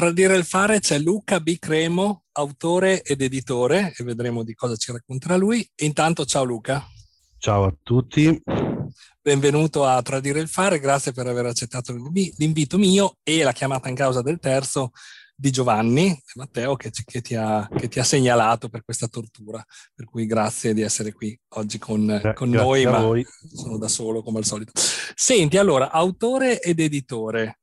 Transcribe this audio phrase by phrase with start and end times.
[0.00, 1.58] Tradire il fare c'è Luca B.
[1.58, 5.60] Cremo, autore ed editore, e vedremo di cosa ci racconterà lui.
[5.74, 6.82] E intanto ciao Luca.
[7.36, 8.40] Ciao a tutti.
[9.20, 13.94] Benvenuto a Tradire il fare, grazie per aver accettato l'invito mio e la chiamata in
[13.94, 14.92] causa del terzo
[15.36, 19.62] di Giovanni Matteo che, che, ti ha, che, ti ha, segnalato per questa tortura.
[19.94, 23.06] Per cui grazie di essere qui oggi con, con noi, ma
[23.52, 24.72] sono da solo come al solito.
[25.14, 27.59] Senti, allora, autore ed editore,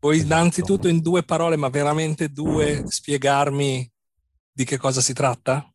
[0.00, 0.22] Vuoi esatto.
[0.22, 3.90] innanzitutto in due parole, ma veramente due, spiegarmi
[4.52, 5.70] di che cosa si tratta?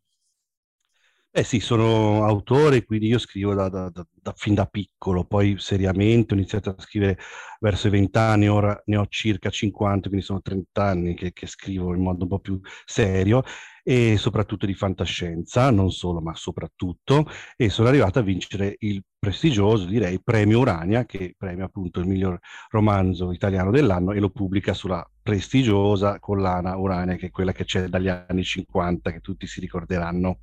[1.37, 5.57] Eh sì, sono autore, quindi io scrivo da, da, da, da, fin da piccolo, poi
[5.59, 7.17] seriamente ho iniziato a scrivere
[7.59, 11.93] verso i vent'anni, ora ne ho circa 50, quindi sono 30 anni che, che scrivo
[11.93, 13.43] in modo un po' più serio
[13.87, 19.85] e soprattutto di fantascienza, non solo ma soprattutto, e sono arrivato a vincere il prestigioso,
[19.85, 22.39] direi, premio Urania, che premia appunto il miglior
[22.69, 27.85] romanzo italiano dell'anno e lo pubblica sulla prestigiosa collana Urania, che è quella che c'è
[27.87, 30.39] dagli anni 50, che tutti si ricorderanno.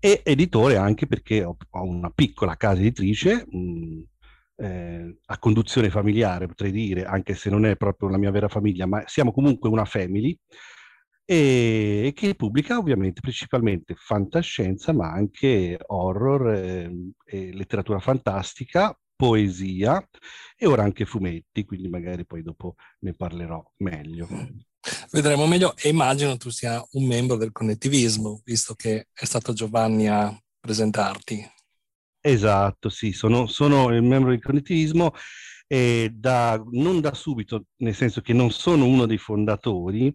[0.00, 4.02] E editore anche perché ho, ho una piccola casa editrice, mh,
[4.56, 8.86] eh, a conduzione familiare, potrei dire, anche se non è proprio la mia vera famiglia,
[8.86, 10.36] ma siamo comunque una family,
[11.26, 20.06] e che pubblica ovviamente principalmente fantascienza, ma anche horror, eh, letteratura fantastica, poesia
[20.56, 24.28] e ora anche fumetti, quindi magari poi dopo ne parlerò meglio.
[25.10, 30.08] Vedremo meglio e immagino tu sia un membro del connettivismo, visto che è stato Giovanni
[30.08, 31.52] a presentarti.
[32.20, 35.12] Esatto, sì, sono, sono il membro del connettivismo
[35.66, 40.14] e da, non da subito, nel senso che non sono uno dei fondatori,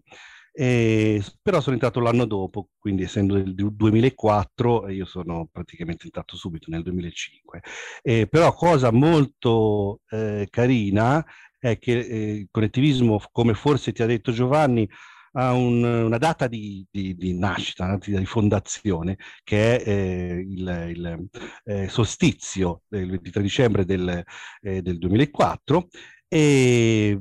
[0.62, 6.70] eh, però sono entrato l'anno dopo, quindi essendo del 2004, io sono praticamente entrato subito
[6.70, 7.62] nel 2005.
[8.02, 11.24] Eh, però cosa molto eh, carina
[11.58, 14.86] è che eh, il connettivismo, come forse ti ha detto Giovanni,
[15.32, 20.40] ha un, una data di, di, di, nascita, una data di fondazione, che è eh,
[20.46, 21.28] il, il
[21.64, 24.22] eh, solstizio del 23 dicembre del,
[24.60, 25.88] eh, del 2004,
[26.28, 27.18] e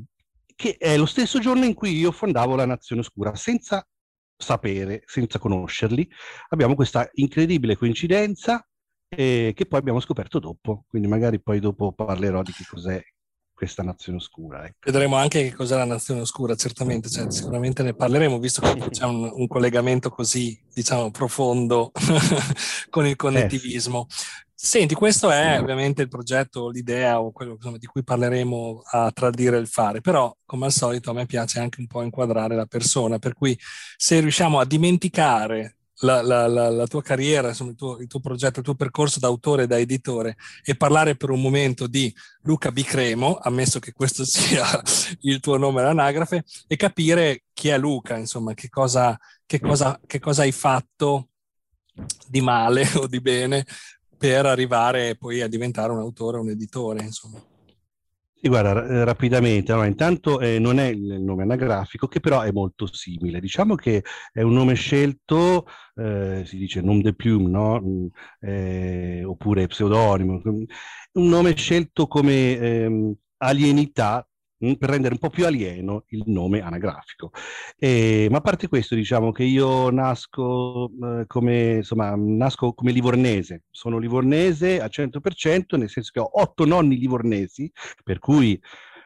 [0.60, 3.88] che è lo stesso giorno in cui io fondavo la Nazione Oscura, senza
[4.36, 6.06] sapere, senza conoscerli.
[6.50, 8.68] Abbiamo questa incredibile coincidenza
[9.08, 13.02] eh, che poi abbiamo scoperto dopo, quindi magari poi dopo parlerò di che cos'è
[13.54, 14.66] questa nazione oscura.
[14.66, 14.80] Ecco.
[14.84, 19.06] Vedremo anche che cos'è la nazione oscura, certamente, cioè, sicuramente ne parleremo, visto che c'è
[19.06, 21.94] un, un collegamento così, diciamo, profondo
[22.92, 24.08] con il connettivismo.
[24.62, 29.58] Senti, questo è ovviamente il progetto, l'idea o quello insomma, di cui parleremo a tradire
[29.58, 33.20] il fare, però come al solito a me piace anche un po' inquadrare la persona,
[33.20, 33.58] per cui
[33.96, 38.20] se riusciamo a dimenticare la, la, la, la tua carriera, insomma, il, tuo, il, tuo,
[38.20, 42.14] progetto, il tuo percorso da autore e da editore e parlare per un momento di
[42.42, 44.66] Luca Bicremo, ammesso che questo sia
[45.22, 50.20] il tuo nome all'anagrafe, e capire chi è Luca, insomma, che cosa, che cosa, che
[50.20, 51.30] cosa hai fatto
[52.28, 53.66] di male o di bene
[54.20, 57.42] per arrivare poi a diventare un autore un editore, insomma.
[58.42, 62.52] Sì, guarda, eh, rapidamente, allora, intanto eh, non è il nome anagrafico, che però è
[62.52, 63.42] molto simile.
[63.42, 64.02] Diciamo che
[64.32, 67.82] è un nome scelto, eh, si dice nom de plume, no?
[67.82, 68.06] Mm,
[68.40, 74.29] eh, oppure pseudonimo, un nome scelto come ehm, alienità
[74.60, 77.32] per rendere un po' più alieno il nome anagrafico.
[77.78, 83.64] E, ma a parte questo, diciamo che io nasco, eh, come, insomma, nasco come livornese,
[83.72, 87.72] sono livornese al 100%, nel senso che ho otto nonni livornesi,
[88.04, 88.60] per cui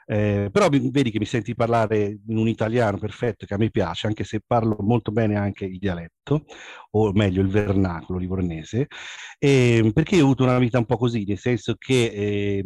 [0.05, 4.07] eh, però vedi che mi senti parlare in un italiano perfetto che a me piace,
[4.07, 6.45] anche se parlo molto bene anche il dialetto,
[6.91, 8.88] o meglio il vernacolo livornese,
[9.39, 12.63] eh, perché ho avuto una vita un po' così, nel senso che eh,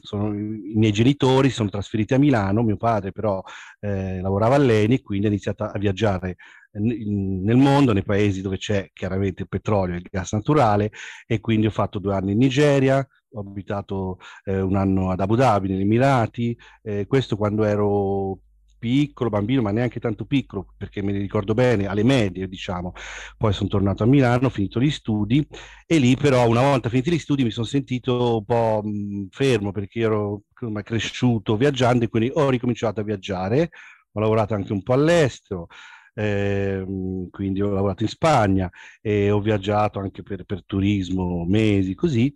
[0.00, 3.42] sono, i miei genitori si sono trasferiti a Milano, mio padre però
[3.80, 6.36] eh, lavorava all'ENI, quindi ha iniziato a viaggiare
[6.72, 10.92] nel mondo, nei paesi dove c'è chiaramente il petrolio e il gas naturale
[11.26, 15.36] e quindi ho fatto due anni in Nigeria, ho abitato eh, un anno ad Abu
[15.36, 18.38] Dhabi, negli Emirati, eh, questo quando ero
[18.80, 22.94] piccolo, bambino, ma neanche tanto piccolo, perché me ne ricordo bene, alle medie, diciamo.
[23.36, 25.46] Poi sono tornato a Milano, ho finito gli studi
[25.86, 28.82] e lì però una volta finiti gli studi mi sono sentito un po'
[29.30, 30.42] fermo perché ero
[30.82, 33.68] cresciuto viaggiando e quindi ho ricominciato a viaggiare,
[34.12, 35.68] ho lavorato anche un po' all'estero.
[36.14, 36.84] Eh,
[37.30, 38.70] quindi ho lavorato in Spagna
[39.00, 42.32] e ho viaggiato anche per, per turismo mesi così.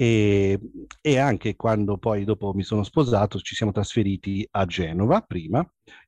[0.00, 0.60] E,
[1.00, 5.58] e, anche quando poi dopo mi sono sposato ci siamo trasferiti a Genova prima,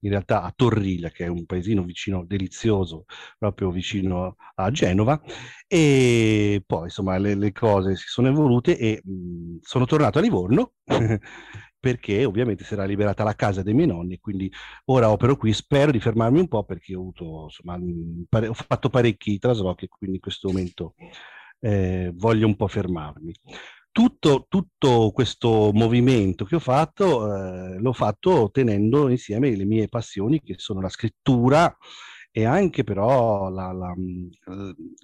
[0.00, 3.06] in realtà a Torriglia che è un paesino vicino, delizioso,
[3.36, 5.20] proprio vicino a Genova.
[5.66, 10.74] E poi insomma le, le cose si sono evolute e mh, sono tornato a Livorno
[11.80, 14.52] perché ovviamente era liberata la casa dei miei nonni, quindi
[14.86, 17.78] ora opero qui, spero di fermarmi un po' perché ho avuto, insomma,
[18.28, 20.94] pare- ho fatto parecchi traslochi, quindi in questo momento
[21.60, 23.32] eh, voglio un po' fermarmi.
[23.92, 30.40] Tutto, tutto, questo movimento che ho fatto eh, l'ho fatto tenendo insieme le mie passioni
[30.40, 31.76] che sono la scrittura
[32.32, 33.94] e anche però la, la,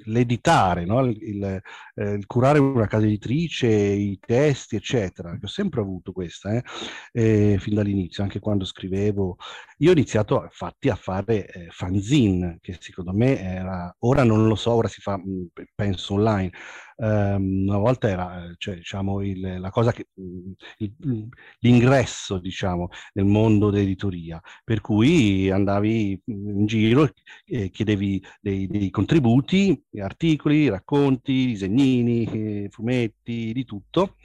[0.05, 1.01] l'editare, no?
[1.05, 1.63] il, il,
[1.95, 6.63] eh, il, curare una casa editrice, i testi, eccetera, che ho sempre avuto questa, eh?
[7.13, 9.37] Eh, fin dall'inizio, anche quando scrivevo.
[9.79, 14.55] Io ho iniziato infatti a fare eh, fanzine, che secondo me era, ora non lo
[14.55, 15.21] so, ora si fa,
[15.75, 16.51] penso online,
[16.99, 20.09] Um, una volta era cioè, diciamo, il, la cosa che,
[20.79, 21.29] il,
[21.59, 27.11] l'ingresso diciamo, nel mondo dell'editoria, per cui andavi in giro
[27.45, 32.25] e chiedevi dei, dei, contributi, articoli, racconti, disegnini,
[32.65, 34.17] eh, fumetti, di tutto,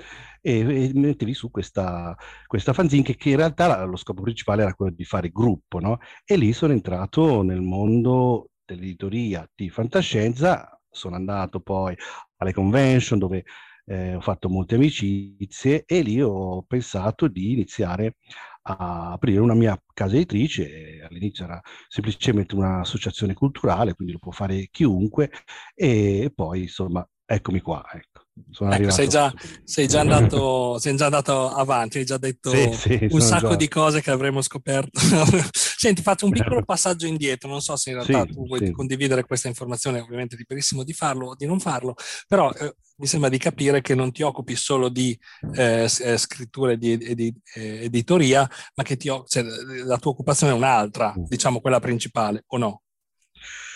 [0.42, 2.16] e, e, mettevi su questa,
[2.48, 6.00] questa fanzine che, che, in realtà lo scopo principale era quello di fare gruppo, no?
[6.24, 11.96] E lì sono entrato nel mondo dell'editoria di fantascienza sono andato poi
[12.42, 13.44] alle convention dove
[13.86, 18.16] eh, ho fatto molte amicizie e lì ho pensato di iniziare
[18.64, 21.02] a aprire una mia casa editrice.
[21.10, 25.32] All'inizio era semplicemente un'associazione culturale, quindi lo può fare chiunque,
[25.76, 27.84] e poi insomma, eccomi qua.
[27.94, 28.21] Ecco.
[28.60, 29.34] Ecco, sei, già,
[29.64, 33.56] sei, già andato, sei già andato avanti, hai già detto sì, sì, un sacco già...
[33.56, 35.00] di cose che avremmo scoperto.
[35.52, 39.26] Senti, faccio un piccolo passaggio indietro, non so se in realtà sì, tu vuoi condividere
[39.26, 41.96] questa informazione, ovviamente è liberissimo di farlo o di non farlo,
[42.28, 45.18] però eh, mi sembra di capire che non ti occupi solo di
[45.56, 49.44] eh, eh scrittura e di, di eh, editoria, ma che ti, cioè,
[49.84, 51.24] la tua occupazione è un'altra, mm.
[51.28, 52.82] diciamo quella principale, o no?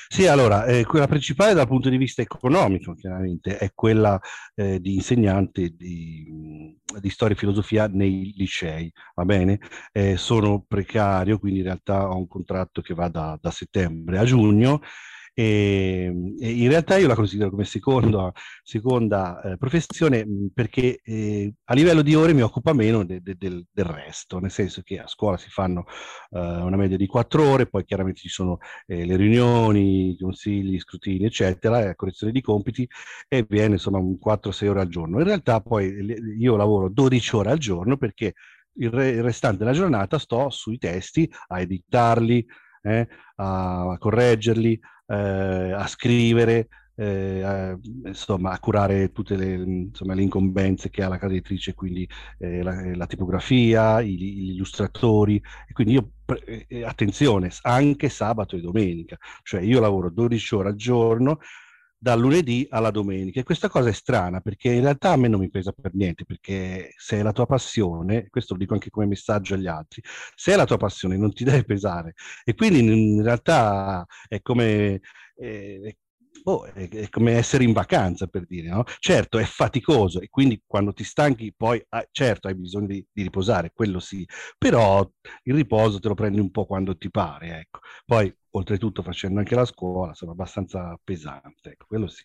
[0.07, 4.19] Sì, allora, eh, quella principale dal punto di vista economico, chiaramente, è quella
[4.54, 9.60] eh, di insegnante di, di, storia e filosofia nei licei, va bene?
[9.92, 14.24] Eh, sono precario, quindi in realtà ho un contratto che va da, da settembre a
[14.25, 14.81] giugno
[15.38, 18.32] e, e in realtà io la considero come seconda,
[18.64, 23.66] seconda eh, professione perché eh, a livello di ore mi occupa meno de, de, del,
[23.70, 25.84] del, resto, nel senso che a scuola si fanno
[26.32, 30.80] eh, una media di quattro ore, poi chiaramente ci sono eh, le riunioni, i consigli,
[30.80, 32.88] scrutini, eccetera, la correzione di compiti
[33.28, 35.19] e viene insomma un 4-6 ore al giorno.
[35.19, 35.94] In realtà poi
[36.40, 38.36] io lavoro 12 ore al giorno perché
[38.78, 42.45] il restante della giornata sto sui testi a editarli,
[42.83, 50.24] eh, a correggerli, eh, a scrivere, eh, a, insomma, a curare tutte le, insomma, le,
[50.24, 52.07] incombenze che ha la casa editrice, quindi
[52.40, 55.42] eh, la, la, tipografia, i, gli illustratori.
[55.68, 56.12] E quindi io,
[56.68, 61.40] eh, attenzione, anche sabato e domenica, cioè io lavoro 12 ore al giorno
[62.06, 63.40] dal lunedì alla domenica.
[63.40, 66.24] E questa cosa è strana perché in realtà a me non mi pesa per niente,
[66.24, 70.04] perché se è la tua passione, questo lo dico anche come messaggio agli altri,
[70.35, 72.14] se è la tua passione non ti deve pesare.
[72.44, 72.80] E quindi
[73.16, 75.00] in realtà è come...
[75.35, 75.97] Eh,
[76.44, 78.83] oh, è, è, come essere in vacanza per dire, no?
[79.00, 83.24] Certo, è faticoso e quindi quando ti stanchi poi, ah, certo, hai bisogno di, di,
[83.24, 84.24] riposare, quello sì,
[84.59, 85.09] però
[85.44, 87.80] il riposo te lo prendi un po' quando ti pare, ecco.
[88.06, 92.24] Poi oltretutto facendo anche la scuola, insomma, abbastanza pesante, ecco, quello sì.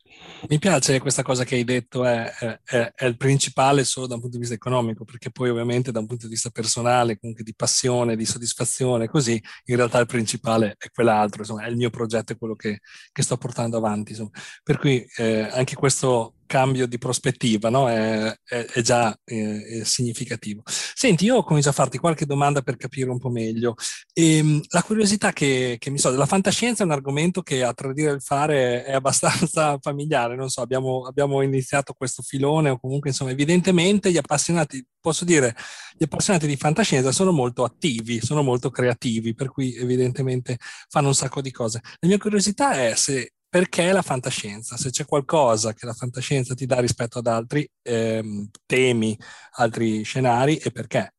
[0.48, 2.32] Mi piace questa cosa che hai detto, è,
[2.64, 5.98] è, è, il principale solo da un punto di vista economico, perché poi ovviamente da
[5.98, 10.76] un punto di vista personale, comunque di passione, di soddisfazione, così, in realtà il principale
[10.78, 12.78] è quell'altro, insomma, è il mio progetto, è quello che,
[13.10, 14.30] che sto portando avanti, insomma.
[14.62, 17.88] Per cui eh, anche questo cambio di prospettiva, no?
[17.88, 20.62] è, è, è, già è, significativo.
[20.66, 23.76] Senti, io comincio a farti qualche domanda per capire un po' meglio.
[24.12, 27.72] E, ehm, la curiosità che, che mi so, la fantascienza è un argomento che a
[27.72, 33.10] tradire il fare è abbastanza familiare, non so, abbiamo, abbiamo iniziato questo filone o comunque
[33.10, 35.54] insomma evidentemente gli appassionati, posso dire,
[35.96, 41.14] gli appassionati di fantascienza sono molto attivi, sono molto creativi, per cui evidentemente fanno un
[41.14, 41.80] sacco di cose.
[42.00, 44.76] La mia curiosità è se perché la fantascienza?
[44.78, 49.18] Se c'è qualcosa che la fantascienza ti dà rispetto ad altri ehm, temi,
[49.56, 51.14] altri scenari, e perché?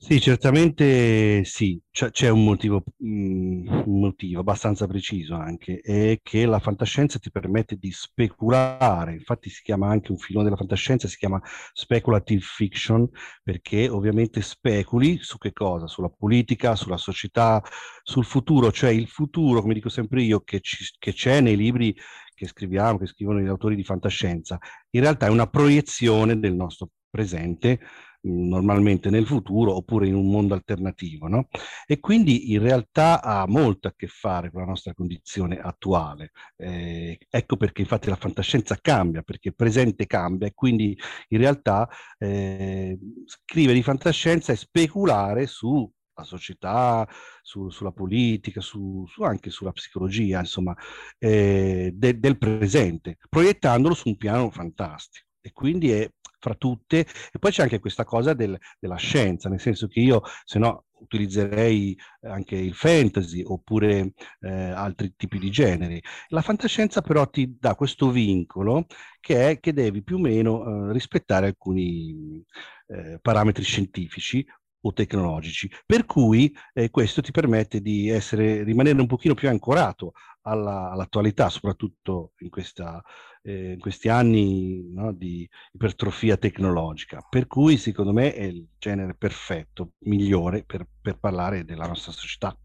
[0.00, 6.60] Sì, certamente sì, c'è, un, motivo, mm, un motivo abbastanza preciso anche, è che la
[6.60, 11.40] fantascienza ti permette di speculare, infatti si chiama anche un filone della fantascienza, si chiama
[11.72, 13.08] speculative fiction,
[13.42, 15.88] perché ovviamente speculi su che cosa?
[15.88, 17.60] Sulla politica, sulla società,
[18.04, 21.94] sul futuro, cioè il futuro, come dico sempre io, che, ci, che c'è nei libri
[22.34, 24.58] che scriviamo, che scrivono gli autori di fantascienza,
[24.90, 27.80] in realtà è una proiezione del nostro presente
[28.28, 31.48] normalmente nel futuro oppure in un mondo alternativo, no?
[31.86, 36.30] E quindi in realtà ha molto a che fare con la nostra condizione attuale.
[36.56, 40.96] Eh, ecco perché infatti la fantascienza cambia, perché il presente cambia e quindi
[41.28, 45.90] in realtà eh, scrivere di fantascienza è speculare su
[46.24, 47.06] società,
[47.42, 50.74] su, sulla politica, su, su, anche sulla psicologia, insomma,
[51.18, 55.26] eh, de, del presente, proiettandolo su un piano fantastico.
[55.40, 57.00] E quindi è fra tutte.
[57.00, 60.84] E poi c'è anche questa cosa del, della scienza, nel senso che io, se no,
[61.00, 66.02] utilizzerei anche il fantasy oppure eh, altri tipi di generi.
[66.28, 68.86] La fantascienza però ti dà questo vincolo
[69.20, 72.44] che è che devi più o meno eh, rispettare alcuni
[72.88, 74.44] eh, parametri scientifici
[74.80, 80.12] o tecnologici, per cui eh, questo ti permette di essere, rimanere un pochino più ancorato
[80.42, 83.02] alla, all'attualità, soprattutto in, questa,
[83.42, 87.26] eh, in questi anni no, di ipertrofia tecnologica.
[87.28, 92.56] Per cui secondo me è il genere perfetto, migliore per, per parlare della nostra società.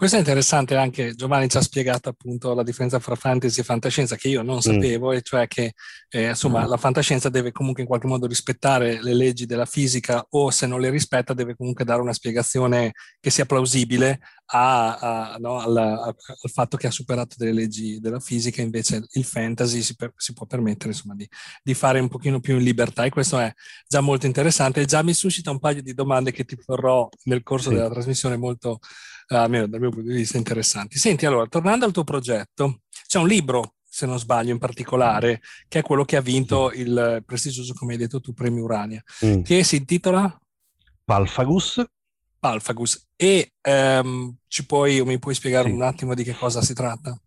[0.00, 4.16] Questo è interessante anche, Giovanni ci ha spiegato appunto la differenza fra fantasy e fantascienza
[4.16, 4.60] che io non mm.
[4.60, 5.12] sapevo, mm.
[5.12, 5.74] e cioè che
[6.08, 10.50] eh, insomma la fantascienza deve comunque in qualche modo rispettare le leggi della fisica o
[10.50, 14.20] se non le rispetta deve comunque dare una spiegazione che sia plausibile
[14.52, 14.96] a,
[15.32, 16.14] a, no, al, al,
[16.50, 20.46] fatto che ha superato delle leggi della fisica, invece il fantasy si, per, si può
[20.46, 21.28] permettere insomma, di,
[21.62, 23.52] di, fare un pochino più in libertà e questo è
[23.86, 27.42] già molto interessante e già mi suscita un paio di domande che ti porrò nel
[27.42, 27.74] corso sì.
[27.74, 28.78] della trasmissione molto
[29.38, 30.98] almeno dal mio punto di vista, interessanti.
[30.98, 35.80] Senti, allora, tornando al tuo progetto, c'è un libro, se non sbaglio, in particolare, che
[35.80, 39.42] è quello che ha vinto il prestigioso, come hai detto tu, premio Urania, mm.
[39.42, 40.38] che si intitola?
[41.04, 41.84] Palfagus.
[42.38, 43.08] Palfagus.
[43.16, 45.74] E um, ci puoi, mi puoi spiegare sì.
[45.74, 47.18] un attimo di che cosa si tratta?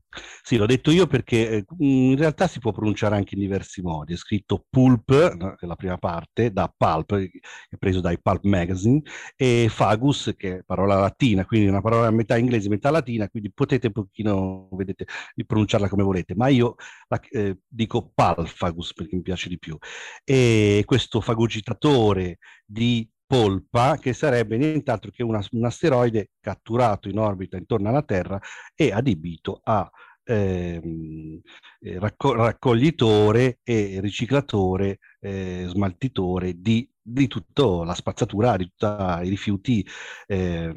[0.44, 4.14] Sì, l'ho detto io perché eh, in realtà si può pronunciare anche in diversi modi.
[4.14, 9.02] È scritto pulp, no, è la prima parte, da pulp, è preso dai Pulp Magazine,
[9.36, 13.88] e fagus, che è parola latina, quindi una parola metà inglese, metà latina, quindi potete
[13.88, 15.06] un pochino, vedete,
[15.46, 16.76] pronunciarla come volete, ma io
[17.08, 19.78] la, eh, dico palfagus perché mi piace di più.
[20.24, 27.58] E questo fagogitatore di polpa, che sarebbe nient'altro che una, un asteroide catturato in orbita
[27.58, 28.40] intorno alla Terra
[28.76, 29.90] e adibito a
[30.24, 31.42] ehm,
[31.80, 38.86] eh, racco- raccoglitore e riciclatore, eh, smaltitore di, di tutta la spazzatura, di tutti
[39.26, 39.86] i rifiuti
[40.28, 40.72] eh,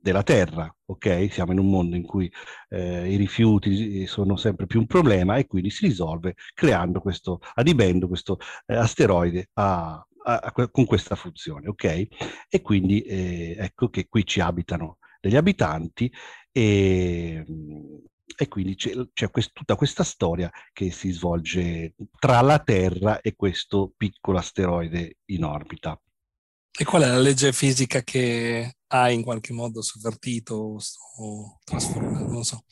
[0.00, 0.74] della Terra.
[0.86, 2.30] Ok, siamo in un mondo in cui
[2.70, 8.08] eh, i rifiuti sono sempre più un problema e quindi si risolve creando questo, adibendo
[8.08, 12.06] questo eh, asteroide a, a, a, con questa funzione, ok?
[12.48, 16.12] E quindi eh, ecco che qui ci abitano degli abitanti
[16.50, 17.44] e,
[18.36, 23.34] e quindi c'è, c'è quest, tutta questa storia che si svolge tra la Terra e
[23.34, 26.00] questo piccolo asteroide in orbita.
[26.72, 30.78] E qual è la legge fisica che ha in qualche modo sovvertito
[31.16, 32.26] o trasformato?
[32.26, 32.64] Non so.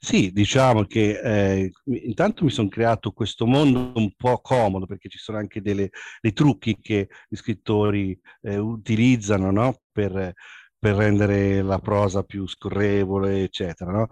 [0.00, 1.72] Sì, diciamo che eh,
[2.04, 5.90] intanto mi sono creato questo mondo un po' comodo perché ci sono anche delle,
[6.20, 9.80] dei trucchi che gli scrittori eh, utilizzano no?
[9.90, 10.34] per,
[10.78, 13.90] per, rendere la prosa più scorrevole, eccetera.
[13.90, 14.08] No?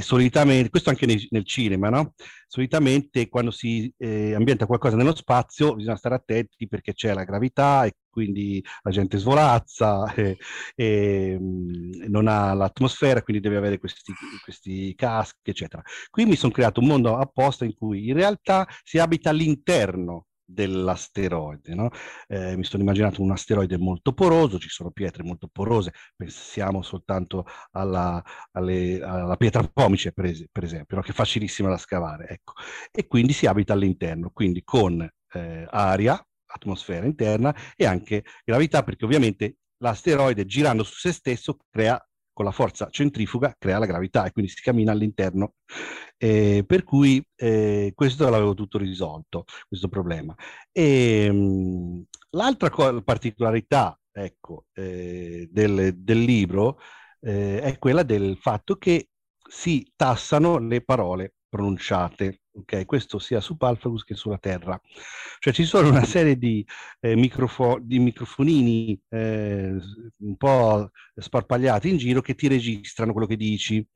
[0.00, 2.12] Solitamente, questo anche nei, nel cinema, no?
[2.46, 7.86] solitamente quando si eh, ambienta qualcosa nello spazio bisogna stare attenti perché c'è la gravità
[7.86, 10.38] e quindi la gente svolazza e,
[10.76, 15.82] e non ha l'atmosfera, quindi deve avere questi, questi caschi, eccetera.
[16.10, 21.74] Qui mi sono creato un mondo apposta in cui in realtà si abita all'interno dell'asteroide.
[21.74, 21.90] No?
[22.28, 27.44] Eh, mi sono immaginato un asteroide molto poroso, ci sono pietre molto porose, pensiamo soltanto
[27.72, 31.02] alla, alle, alla pietra pomice, per, es- per esempio, no?
[31.02, 32.28] che è facilissima da scavare.
[32.28, 32.52] Ecco.
[32.92, 39.04] E quindi si abita all'interno, quindi con eh, aria, atmosfera interna e anche gravità, perché
[39.04, 42.00] ovviamente l'asteroide girando su se stesso crea
[42.32, 45.54] con la forza centrifuga crea la gravità e quindi si cammina all'interno.
[46.16, 50.34] Eh, per cui eh, questo l'avevo tutto risolto, questo problema.
[50.72, 56.78] E, ehm, mh, l'altra co- particolarità ecco, eh, del, del, libro
[57.20, 59.08] eh, è quella del fatto che
[59.48, 62.84] si tassano le parole pronunciate ok?
[62.84, 64.80] Questo sia su Palfagus che sulla Terra.
[65.38, 66.64] Cioè ci sono una serie di,
[67.00, 69.76] eh, microfo- di microfonini eh,
[70.18, 73.86] un po' sparpagliati in giro che ti registrano quello che dici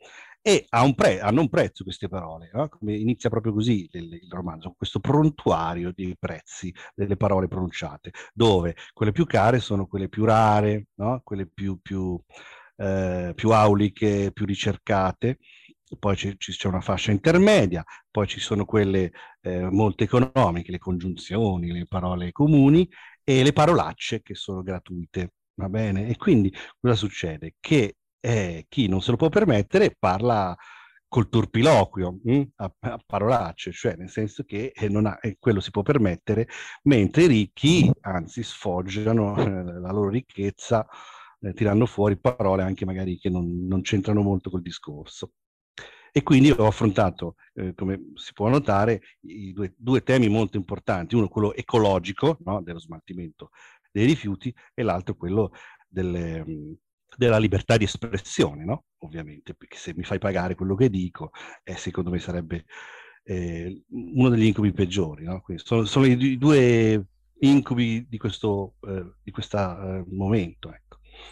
[0.41, 2.69] e ha un pre- hanno un prezzo queste parole, no?
[2.87, 9.13] inizia proprio così il, il, romanzo, questo prontuario di prezzi delle parole pronunciate, dove quelle
[9.13, 11.21] più care sono quelle più rare, no?
[11.25, 12.19] quelle più, più,
[12.77, 15.39] eh, più auliche, più ricercate,
[15.99, 16.35] poi c'è,
[16.67, 22.89] una fascia intermedia, poi ci sono quelle eh, molto economiche, le congiunzioni, le parole comuni
[23.25, 26.09] e le parolacce che sono gratuite, va bene?
[26.09, 27.55] E quindi cosa succede?
[27.61, 30.57] Che eh, chi non se lo può permettere parla
[31.09, 32.33] col turpiloquio, mh?
[32.33, 36.49] Hm, a, a, parolacce, cioè nel senso che eh, ha, eh, quello si può permettere,
[36.85, 40.87] mentre i ricchi, anzi, sfoggiano eh, la loro ricchezza
[41.41, 45.33] eh, tirando fuori parole anche magari che non, non, c'entrano molto col discorso.
[46.13, 51.29] E quindi ho affrontato, eh, come si può notare, due, due, temi molto importanti, uno
[51.29, 52.63] quello ecologico, no?
[52.63, 53.51] dello smaltimento
[53.91, 55.53] dei rifiuti, e l'altro quello
[55.89, 56.45] delle,
[57.17, 58.85] della libertà di espressione, no?
[58.99, 61.31] Ovviamente, perché se mi fai pagare quello che dico,
[61.65, 62.65] eh, secondo me sarebbe
[63.25, 65.43] eh, uno degli incubi peggiori, no?
[65.57, 67.07] sono, sono, i due
[67.41, 70.73] incubi di questo eh, di uh, momento.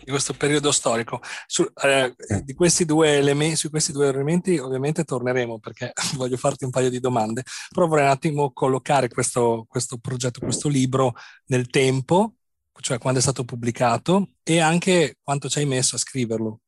[0.02, 1.20] Di questo periodo storico.
[1.46, 6.64] Su, eh, di questi due elementi, su questi due elementi ovviamente torneremo perché voglio farti
[6.64, 11.14] un paio di domande, però vorrei un attimo collocare questo, questo progetto, questo libro
[11.46, 12.36] nel tempo
[12.80, 16.60] cioè quando è stato pubblicato e anche quanto ci hai messo a scriverlo.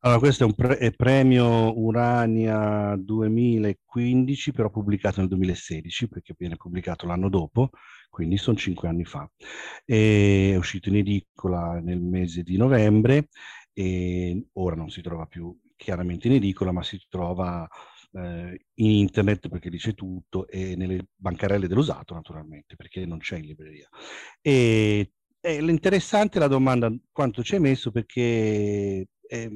[0.00, 6.56] Allora, questo è un pre- è premio Urania 2015, però pubblicato nel 2016, perché viene
[6.56, 7.70] pubblicato l'anno dopo,
[8.14, 9.28] quindi sono cinque anni fa.
[9.84, 13.26] È uscito in edicola nel mese di novembre
[13.72, 17.68] e ora non si trova più chiaramente in edicola, ma si trova
[18.12, 23.46] eh, in internet perché dice tutto e nelle bancarelle dell'usato naturalmente perché non c'è in
[23.46, 23.88] libreria.
[24.40, 29.50] E, e l'interessante è la domanda quanto ci hai messo perché è,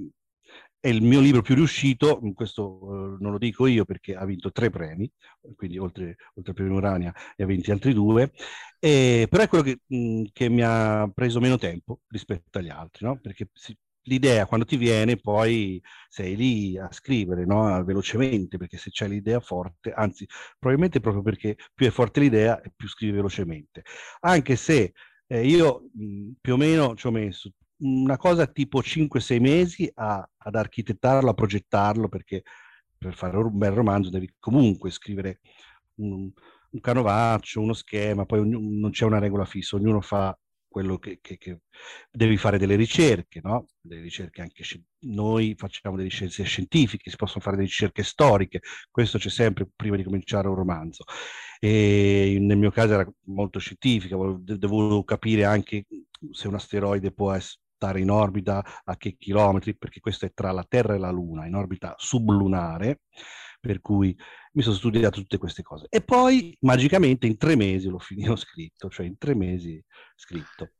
[0.81, 4.53] è il mio libro più riuscito, questo eh, non lo dico io perché ha vinto
[4.53, 5.11] tre premi,
[5.57, 8.33] quindi oltre, oltre al premio Urania ne ha vinti altri due,
[8.79, 13.07] e, però è quello che, mh, che, mi ha preso meno tempo rispetto agli altri,
[13.07, 13.19] no?
[13.21, 17.83] perché si, l'idea quando ti viene poi sei lì a scrivere no?
[17.85, 20.27] velocemente perché se c'è l'idea forte, anzi
[20.59, 23.83] probabilmente proprio perché più è forte l'idea più scrivi velocemente.
[24.21, 24.93] Anche se
[25.27, 30.29] eh, io mh, più o meno ci ho messo una cosa tipo 5-6 mesi a,
[30.37, 32.43] ad architettarlo, a progettarlo perché
[32.97, 35.41] per fare un bel romanzo devi comunque scrivere
[35.97, 36.31] un,
[36.71, 40.37] un canovaccio, uno schema, poi ogn- non c'è una regola fissa, ognuno fa
[40.69, 41.61] quello che, che, che,
[42.11, 43.67] devi fare delle ricerche, no?
[43.81, 44.62] Delle ricerche anche
[45.01, 48.61] noi facciamo delle ricerche scientifiche, si possono fare delle ricerche storiche,
[48.91, 51.05] questo c'è sempre prima di cominciare un romanzo.
[51.61, 55.87] E nel mio caso era molto scientifica, dovevo capire anche
[56.31, 57.33] se un asteroide può
[57.79, 61.47] stare in orbita a che chilometri, perché questo è tra la Terra e la Luna,
[61.47, 63.03] in orbita sublunare
[63.61, 64.17] per cui
[64.53, 65.87] mi sono studiato tutte queste cose.
[65.88, 69.83] E poi magicamente in tre mesi l'ho finito scritto, cioè in tre mesi
[70.17, 70.73] scritto.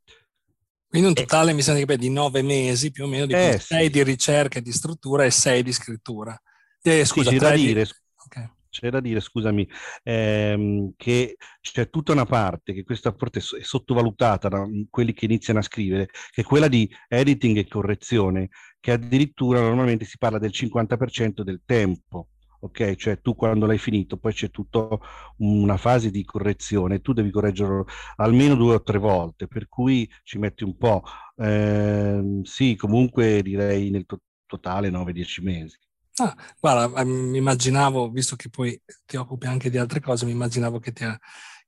[0.89, 1.55] Quindi un totale, eh.
[1.55, 3.91] mi sembra di nove mesi più o meno, di eh, sei sì.
[3.91, 6.37] di ricerca e di struttura e sei di scrittura.
[6.83, 7.91] Eh, scusa, sì, da dire, di...
[8.25, 8.51] okay.
[8.79, 9.69] C'è da dire, scusami,
[10.05, 15.59] ehm, che c'è tutta una parte che questa parte è sottovalutata da quelli che iniziano
[15.59, 18.49] a scrivere, che è quella di editing e correzione,
[18.81, 22.29] che addirittura normalmente si parla del 50% del tempo
[22.61, 22.95] ok?
[22.97, 24.89] Cioè tu quando l'hai finito, poi c'è tutta
[25.39, 27.87] una fase di correzione, tu devi correggerlo
[28.17, 31.03] almeno due o tre volte, per cui ci metti un po'.
[31.37, 35.79] Eh, sì, comunque direi nel to- totale 9-10 mesi.
[36.21, 40.79] Ah, guarda, mi immaginavo, visto che poi ti occupi anche di altre cose, mi immaginavo
[40.79, 41.05] che ti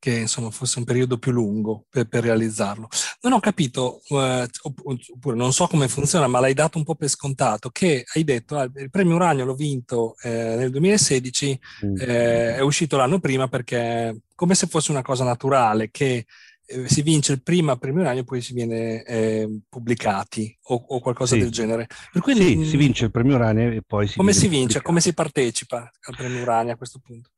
[0.00, 2.88] che insomma fosse un periodo più lungo per, per realizzarlo.
[3.20, 7.08] Non ho capito, eh, oppure non so come funziona, ma l'hai dato un po' per
[7.08, 11.96] scontato, che hai detto ah, il premio Uranio l'ho vinto eh, nel 2016, mm.
[11.98, 16.24] eh, è uscito l'anno prima perché come se fosse una cosa naturale che
[16.70, 21.00] eh, si vince il prima premio Uranio e poi si viene eh, pubblicati o, o
[21.00, 21.40] qualcosa sì.
[21.40, 21.86] del genere.
[22.12, 24.56] Per cui, sì, mh, si vince il premio Uranio e poi si Come si vince?
[24.56, 24.86] Pubblicato.
[24.86, 27.30] Come si partecipa al premio Uranio a questo punto?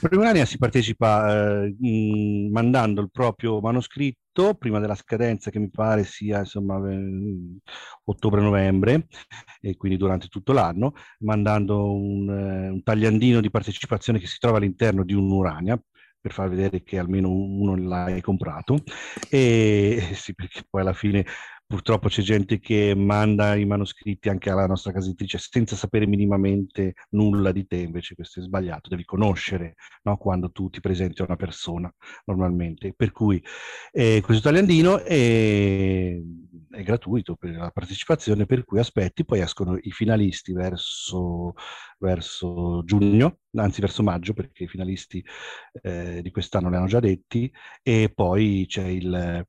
[0.00, 6.04] Preliminaria si partecipa eh, mh, mandando il proprio manoscritto prima della scadenza che mi pare
[6.04, 7.58] sia insomma eh,
[8.04, 9.08] ottobre-novembre
[9.60, 14.58] e quindi durante tutto l'anno, mandando un, eh, un, tagliandino di partecipazione che si trova
[14.58, 15.80] all'interno di un'Urania
[16.20, 18.82] per far vedere che almeno uno l'hai comprato
[19.30, 21.24] e sì perché poi alla fine
[21.68, 26.94] Purtroppo c'è gente che manda i manoscritti anche alla nostra casa editrice senza sapere minimamente
[27.10, 30.16] nulla di te, invece questo è sbagliato, devi conoscere no?
[30.16, 31.92] quando tu ti presenti a una persona
[32.24, 32.94] normalmente.
[32.96, 33.44] Per cui
[33.92, 36.18] eh, questo tagliandino è,
[36.70, 41.52] è, gratuito per la partecipazione, per cui aspetti, poi escono i finalisti verso,
[41.98, 45.24] verso giugno, anzi verso maggio, perché i finalisti
[45.82, 47.50] eh, di quest'anno li hanno già detti,
[47.82, 49.46] e poi c'è il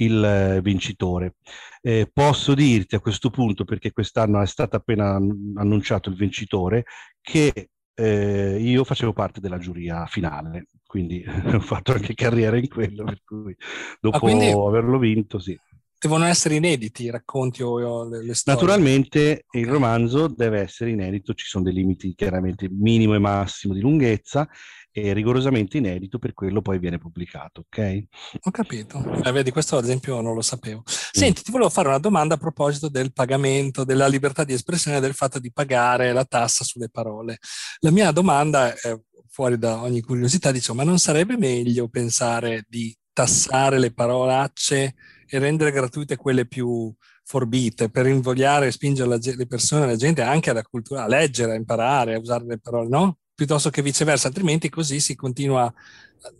[0.00, 1.36] il vincitore.
[1.80, 6.84] Eh, posso dirti a questo punto, perché quest'anno è stato appena annunciato il vincitore,
[7.20, 11.22] che eh, io facevo parte della giuria finale, quindi
[11.54, 13.54] ho fatto anche carriera in quello, per cui
[14.00, 14.50] dopo ah, quindi...
[14.50, 15.58] averlo vinto, sì
[16.00, 18.60] devono essere inediti i racconti o le, le storie?
[18.60, 23.80] Naturalmente il romanzo deve essere inedito, ci sono dei limiti chiaramente minimo e massimo di
[23.80, 24.48] lunghezza
[24.92, 28.04] e rigorosamente inedito, per quello poi viene pubblicato, ok?
[28.40, 29.22] Ho capito.
[29.22, 30.82] Eh, vedi, questo ad esempio non lo sapevo.
[30.86, 31.44] Senti, mm.
[31.44, 35.38] ti volevo fare una domanda a proposito del pagamento, della libertà di espressione, del fatto
[35.38, 37.38] di pagare la tassa sulle parole.
[37.80, 42.94] La mia domanda è fuori da ogni curiosità, diciamo, ma non sarebbe meglio pensare di
[43.12, 44.94] tassare le parolacce
[45.30, 46.92] e rendere gratuite quelle più
[47.24, 51.56] forbite per invogliare e spingere le persone, la gente anche alla cultura, a leggere, a
[51.56, 53.18] imparare, a usare le parole, no?
[53.34, 55.72] Piuttosto che viceversa, altrimenti così si continua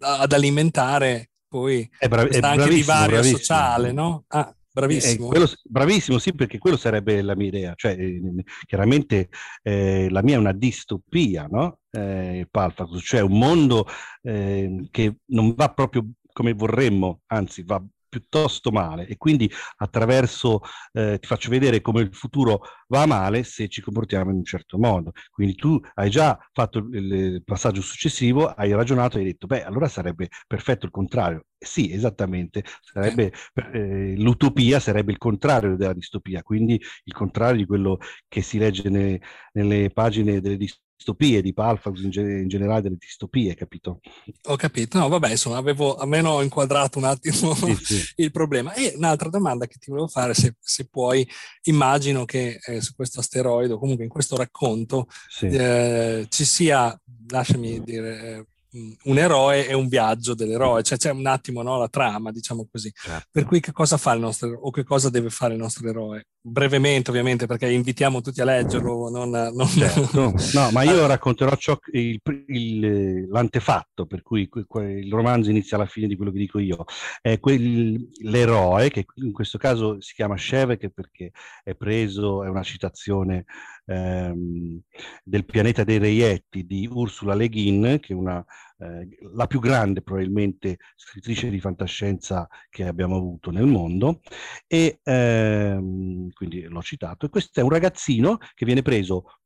[0.00, 4.22] ad alimentare poi è brav- è anche divario sociale, no?
[4.28, 5.26] Ah, bravissimo.
[5.26, 7.72] Eh, quello, bravissimo, sì, perché quello sarebbe la mia idea.
[7.74, 9.30] Cioè, eh, chiaramente
[9.62, 11.80] eh, la mia è una distopia, no?
[11.90, 13.84] Eh, Palfacus, cioè un mondo
[14.22, 20.60] eh, che non va proprio come vorremmo, anzi va piuttosto male e quindi attraverso
[20.92, 24.76] eh, ti faccio vedere come il futuro va male se ci comportiamo in un certo
[24.78, 25.12] modo.
[25.30, 29.88] Quindi tu hai già fatto il, passaggio successivo, hai ragionato e hai detto, beh, allora
[29.88, 31.46] sarebbe perfetto il contrario.
[31.58, 33.32] Sì, esattamente, sarebbe,
[33.72, 38.88] eh, l'utopia sarebbe il contrario della distopia, quindi il contrario di quello che si legge
[38.88, 39.20] ne,
[39.52, 44.00] nelle pagine delle distopie distopie, di Palfax in, ge- in, generale, delle distopie, capito?
[44.48, 48.12] Ho capito, no, vabbè, insomma, avevo almeno inquadrato un attimo sì, sì.
[48.22, 48.74] il problema.
[48.74, 51.26] E un'altra domanda che ti volevo fare, se, se puoi,
[51.62, 55.46] immagino che eh, su questo asteroide, o comunque in questo racconto, sì.
[55.46, 61.62] eh, ci sia, lasciami dire, un eroe e un viaggio dell'eroe, cioè c'è un attimo
[61.62, 62.92] no, la trama, diciamo così.
[62.94, 63.28] Certo.
[63.30, 65.88] Per cui che cosa fa il nostro eroe o che cosa deve fare il nostro
[65.88, 66.26] eroe?
[66.42, 69.10] Brevemente, ovviamente, perché invitiamo tutti a leggerlo.
[69.10, 69.66] Non, non...
[69.66, 70.34] Certo.
[70.60, 76.06] No, ma io racconterò ciò, il, il, l'antefatto, per cui il romanzo inizia alla fine
[76.06, 76.84] di quello che dico io.
[77.20, 81.30] È quel, l'eroe, che in questo caso si chiama Shevek perché
[81.62, 83.44] è preso, è una citazione
[83.90, 84.80] ehm,
[85.24, 88.44] del pianeta dei reietti di Ursula Le Guin, che è una,
[88.78, 94.20] eh, la più grande probabilmente scrittrice di fantascienza che abbiamo avuto nel mondo,
[94.66, 97.26] e ehm, quindi l'ho citato.
[97.26, 99.39] E questo è un ragazzino che viene preso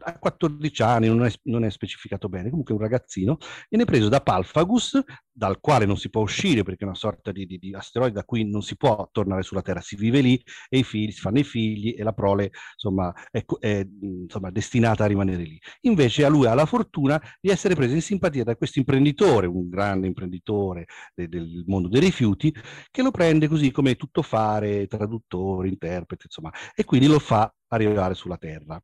[0.00, 3.38] a 14 anni, non è, non è, specificato bene, comunque un ragazzino,
[3.68, 7.44] viene preso da Palfagus, dal quale non si può uscire perché è una sorta di,
[7.44, 10.78] di, di, asteroide da cui non si può tornare sulla Terra, si vive lì e
[10.78, 15.08] i figli, si fanno i figli e la prole insomma, è, è insomma, destinata a
[15.08, 15.58] rimanere lì.
[15.82, 19.68] Invece a lui ha la fortuna di essere preso in simpatia da questo imprenditore, un
[19.68, 22.54] grande imprenditore de, del mondo dei rifiuti,
[22.90, 28.36] che lo prende così come tuttofare, traduttore, interprete, insomma, e quindi lo fa arrivare sulla
[28.36, 28.80] Terra.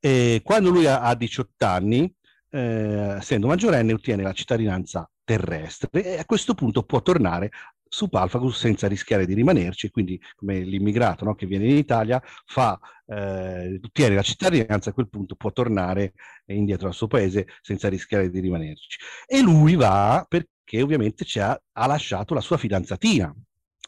[0.00, 2.12] E quando lui ha, ha 18 anni,
[2.50, 7.50] eh, essendo maggiorenne, ottiene la cittadinanza terrestre e a questo punto può tornare
[7.92, 12.80] su Palfagus senza rischiare di rimanerci, quindi come l'immigrato no, che viene in Italia fa,
[13.06, 16.14] eh, ottiene la cittadinanza, a quel punto può tornare
[16.46, 18.98] indietro al suo paese senza rischiare di rimanerci.
[19.26, 23.30] E lui va perché ovviamente ha, ha lasciato la sua fidanzatina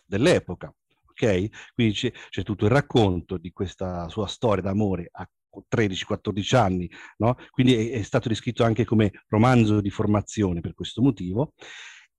[0.04, 0.70] dell'epoca,
[1.14, 1.72] ok?
[1.74, 5.28] Quindi c'è, c'è, tutto il racconto di questa sua storia d'amore a
[5.74, 7.36] 13-14 anni, no?
[7.50, 11.54] Quindi è, è stato descritto anche come romanzo di formazione per questo motivo.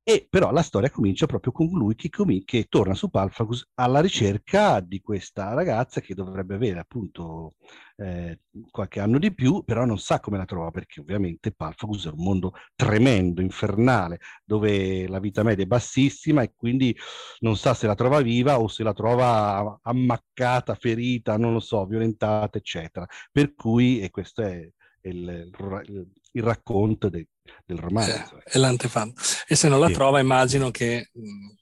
[0.07, 4.01] E però la storia comincia proprio con lui che, com- che torna su Palfagus alla
[4.01, 7.55] ricerca di questa ragazza che dovrebbe avere appunto
[7.97, 12.11] eh, qualche anno di più, però non sa come la trova perché ovviamente Palfagus è
[12.11, 16.95] un mondo tremendo, infernale, dove la vita media è bassissima e quindi
[17.39, 21.83] non sa se la trova viva o se la trova ammaccata, ferita, non lo so,
[21.87, 23.07] violentata, eccetera.
[23.31, 24.69] Per cui, e questo è
[25.09, 25.51] il,
[25.87, 27.27] il, il racconto de,
[27.65, 28.37] del romanzo.
[28.37, 29.13] Eh, è l'antefatto.
[29.47, 29.93] E se non la sì.
[29.93, 31.55] trova, immagino che mh,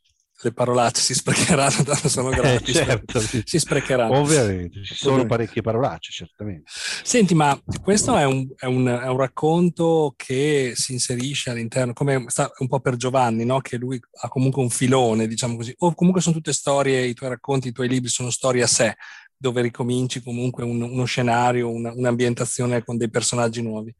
[0.44, 2.76] le parolacce si sprecheranno, tanto sono gratis.
[2.76, 3.42] Eh, certo, sì.
[3.46, 4.18] Si sprecheranno.
[4.18, 5.28] Ovviamente, ci sono Ovviamente.
[5.28, 6.70] parecchie parolacce, certamente.
[7.04, 12.26] Senti, ma questo è un, è un, è un racconto che si inserisce all'interno, come
[12.28, 13.60] sta un po' per Giovanni, no?
[13.62, 17.30] che lui ha comunque un filone, diciamo così, o comunque sono tutte storie, i tuoi
[17.30, 18.96] racconti, i tuoi libri sono storie a sé,
[19.44, 23.94] dove ricominci comunque un, uno scenario, una, un'ambientazione con dei personaggi nuovi.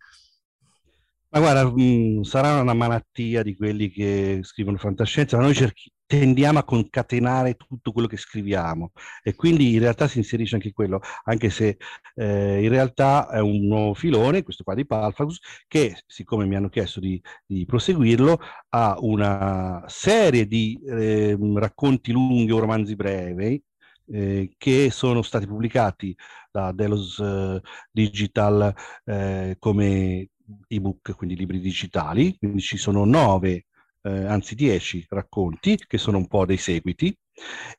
[1.32, 6.60] Ma guarda, mm, sarà una malattia di quelli che scrivono fantascienza, ma noi cerchi, tendiamo
[6.60, 11.50] a concatenare tutto quello che scriviamo e quindi in realtà si inserisce anche quello, anche
[11.50, 11.78] se
[12.16, 16.70] eh, in realtà è un nuovo filone, questo qua di Palfagus, che siccome mi hanno
[16.70, 23.62] chiesto di, di proseguirlo, ha una serie di eh, racconti lunghi o romanzi brevi
[24.08, 26.16] eh, che sono stati pubblicati
[26.52, 27.62] da Delos eh,
[27.92, 28.74] Digital
[29.06, 30.30] eh, come
[30.68, 33.66] ebook, quindi libri digitali, quindi ci sono nove,
[34.02, 37.16] eh, anzi dieci racconti che sono un po' dei seguiti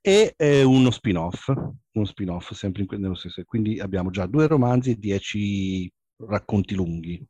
[0.01, 1.49] e eh, uno spin-off,
[1.93, 3.43] uno spin-off sempre in, nello stesso.
[3.45, 7.25] Quindi abbiamo già due romanzi e dieci racconti lunghi.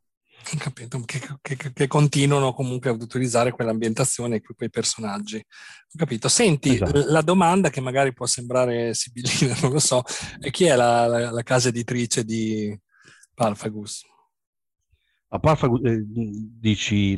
[0.57, 5.37] Capito, che, che, che, continuano comunque ad utilizzare quell'ambientazione e quei personaggi.
[5.37, 6.27] Ho capito.
[6.27, 7.03] Senti, esatto.
[7.07, 10.03] la domanda che magari può sembrare sibilina, non lo so,
[10.39, 12.77] è chi è la, la, la casa editrice di
[13.33, 14.05] Palfagus?
[15.29, 17.13] A Palfagus eh, dici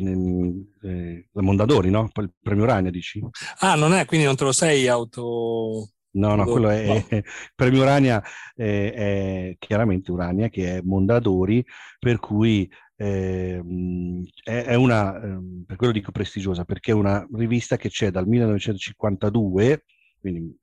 [0.82, 2.10] eh, la Mondadori, no?
[2.16, 3.22] Il premio Rania dici?
[3.60, 5.90] Ah, non è, quindi non te lo sei auto...
[6.10, 7.22] No, no, quello è, no.
[7.54, 8.24] premio Urania
[8.56, 11.64] è, è, chiaramente Urania che è Mondadori,
[12.00, 13.62] per cui eh,
[14.44, 18.28] è, è, una, eh, per quello dico prestigiosa, perché è una rivista che c'è dal
[18.28, 19.86] 1952,
[20.20, 20.58] quindi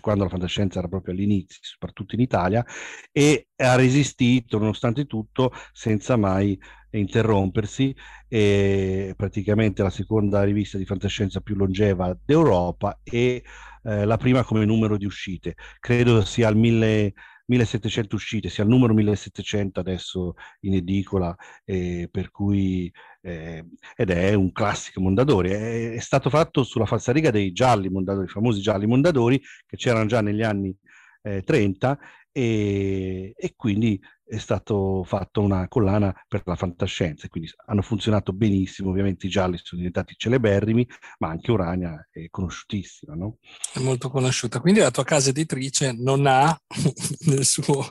[0.00, 2.64] quando la fantascienza era proprio all'inizio, soprattutto in Italia,
[3.10, 6.58] e ha resistito nonostante tutto senza mai
[6.90, 7.94] interrompersi.
[8.28, 13.42] È praticamente la seconda rivista di fantascienza più longeva d'Europa e
[13.84, 15.54] eh, la prima come numero di uscite.
[15.80, 17.12] Credo sia al 1000
[17.46, 23.64] 1700 uscite, sia il numero 1700 adesso in edicola, eh, per cui, eh,
[23.96, 25.50] ed è un classico Mondadori.
[25.50, 30.06] È, è, stato fatto sulla falsariga dei gialli Mondadori, i famosi gialli Mondadori, che c'erano
[30.06, 30.74] già negli anni
[31.22, 31.98] eh, 30
[32.32, 38.90] e, e quindi è stato fatto una collana per la fantascienza, quindi hanno funzionato benissimo,
[38.90, 43.38] ovviamente i gialli sono diventati celeberrimi, ma anche Urania è conosciutissima, no?
[43.72, 46.58] È molto conosciuta, quindi la tua casa editrice non ha
[47.26, 47.88] nel suo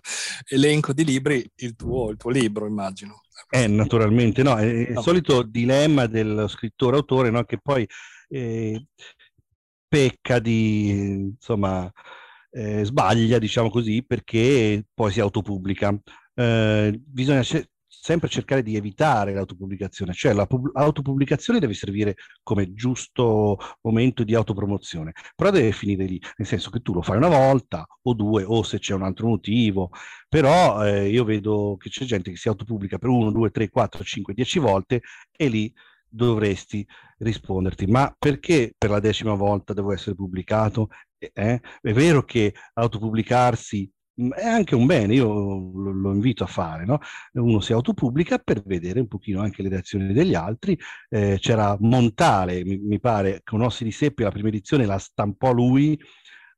[0.50, 3.22] elenco di libri il tuo, il tuo libro, immagino.
[3.50, 5.02] Eh, naturalmente no, è il no.
[5.02, 7.44] solito dilemma dello scrittore-autore, no?
[7.44, 7.88] Che poi
[8.30, 8.88] eh,
[9.88, 10.90] pecca di,
[11.36, 11.92] insomma,
[12.52, 15.96] eh, sbaglia, diciamo così, perché poi si autopubblica.
[16.36, 17.70] Eh, bisogna ce-
[18.04, 25.52] sempre cercare di evitare l'autopubblicazione, cioè l'autopubblicazione deve servire come giusto momento di autopromozione, però
[25.52, 28.80] deve finire lì, nel senso che tu lo fai una volta o due o se
[28.80, 29.92] c'è un altro motivo,
[30.28, 34.04] però eh, io vedo che c'è gente che si autopubblica per uno, due, tre, quattro,
[34.04, 35.74] cinque, dieci volte e lì
[36.06, 36.86] dovresti
[37.20, 40.90] risponderti, ma perché per la decima volta devo essere pubblicato?
[41.18, 41.62] Eh?
[41.82, 43.90] È vero che autopubblicarsi
[44.36, 47.00] è anche un bene, io lo, lo invito a fare, no?
[47.34, 50.78] Uno si autopubblica per vedere un pochino anche le reazioni degli altri.
[51.10, 55.52] Eh, c'era Montale, mi, mi, pare, con Ossi di Seppia, la prima edizione la stampò
[55.52, 56.00] lui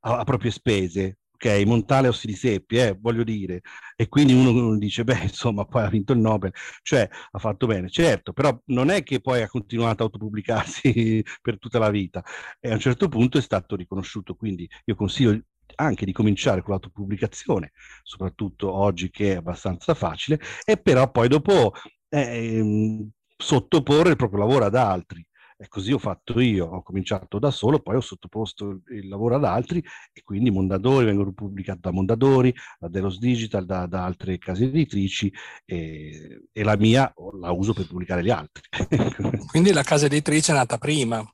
[0.02, 3.62] a, a proprie spese, ok, Montale Ossi di Seppi, eh, voglio dire,
[3.96, 7.90] e quindi uno dice, beh, insomma, poi ha vinto il Nobel, cioè ha fatto bene,
[7.90, 12.24] certo, però non è che poi ha continuato a autopubblicarsi per tutta la vita,
[12.60, 15.40] e a un certo punto è stato riconosciuto, quindi io consiglio
[15.76, 17.72] anche di cominciare con l'autopubblicazione,
[18.04, 21.74] soprattutto oggi che è abbastanza facile, e però poi dopo
[22.10, 25.26] eh, sottoporre il proprio lavoro ad altri.
[25.58, 29.46] E così ho fatto io, ho cominciato da solo, poi ho sottoposto il lavoro ad
[29.46, 34.66] altri e quindi Mondadori vengono pubblicati da Mondadori, da Delos Digital, da, da altre case
[34.66, 35.32] editrici
[35.64, 38.64] e, e, la mia la uso per pubblicare gli altri.
[39.48, 41.26] quindi la casa editrice è nata prima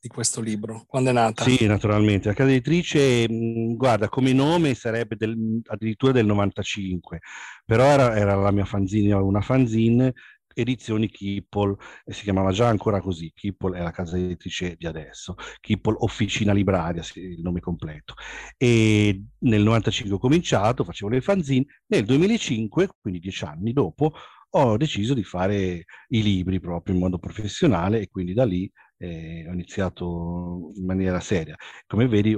[0.00, 0.84] di questo libro?
[0.86, 1.44] Quando è nata?
[1.44, 2.28] Sì, naturalmente.
[2.28, 3.26] La casa editrice,
[3.76, 7.20] guarda, come nome sarebbe del, addirittura del 95,
[7.64, 10.14] però era, era la mia fanzine, una fanzine
[10.52, 15.36] edizioni Kippol, e si chiamava già ancora così, Kippol è la casa editrice di adesso,
[15.60, 18.14] Kippol Officina Libraria, il nome completo.
[18.56, 24.12] E nel 95 ho cominciato, facevo le fanzine, nel 2005, quindi dieci anni dopo,
[24.52, 28.68] ho deciso di fare i libri proprio in modo professionale e quindi da lì
[29.00, 31.56] eh, ho iniziato in maniera seria.
[31.86, 32.36] Come vedi,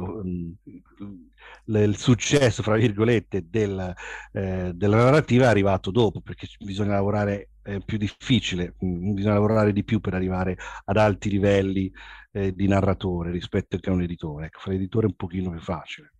[1.64, 3.92] il successo, fra virgolette, del,
[4.32, 9.84] eh, della narrativa è arrivato dopo, perché bisogna lavorare è più difficile, bisogna lavorare di
[9.84, 11.92] più per arrivare ad alti livelli
[12.32, 14.46] eh, di narratore rispetto a un editore.
[14.46, 16.12] Ecco, fare l'editore è un pochino più facile.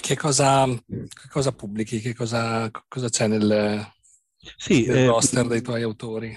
[0.00, 2.00] Che cosa, che cosa pubblichi?
[2.00, 3.86] Che cosa, cosa c'è nel,
[4.56, 6.36] sì, nel eh, roster dei tuoi autori?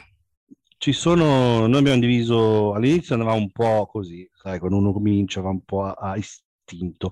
[0.84, 5.48] Ci sono, noi abbiamo diviso, all'inizio andava un po' così, sai, quando uno comincia va
[5.48, 7.10] un po' a, a istinto.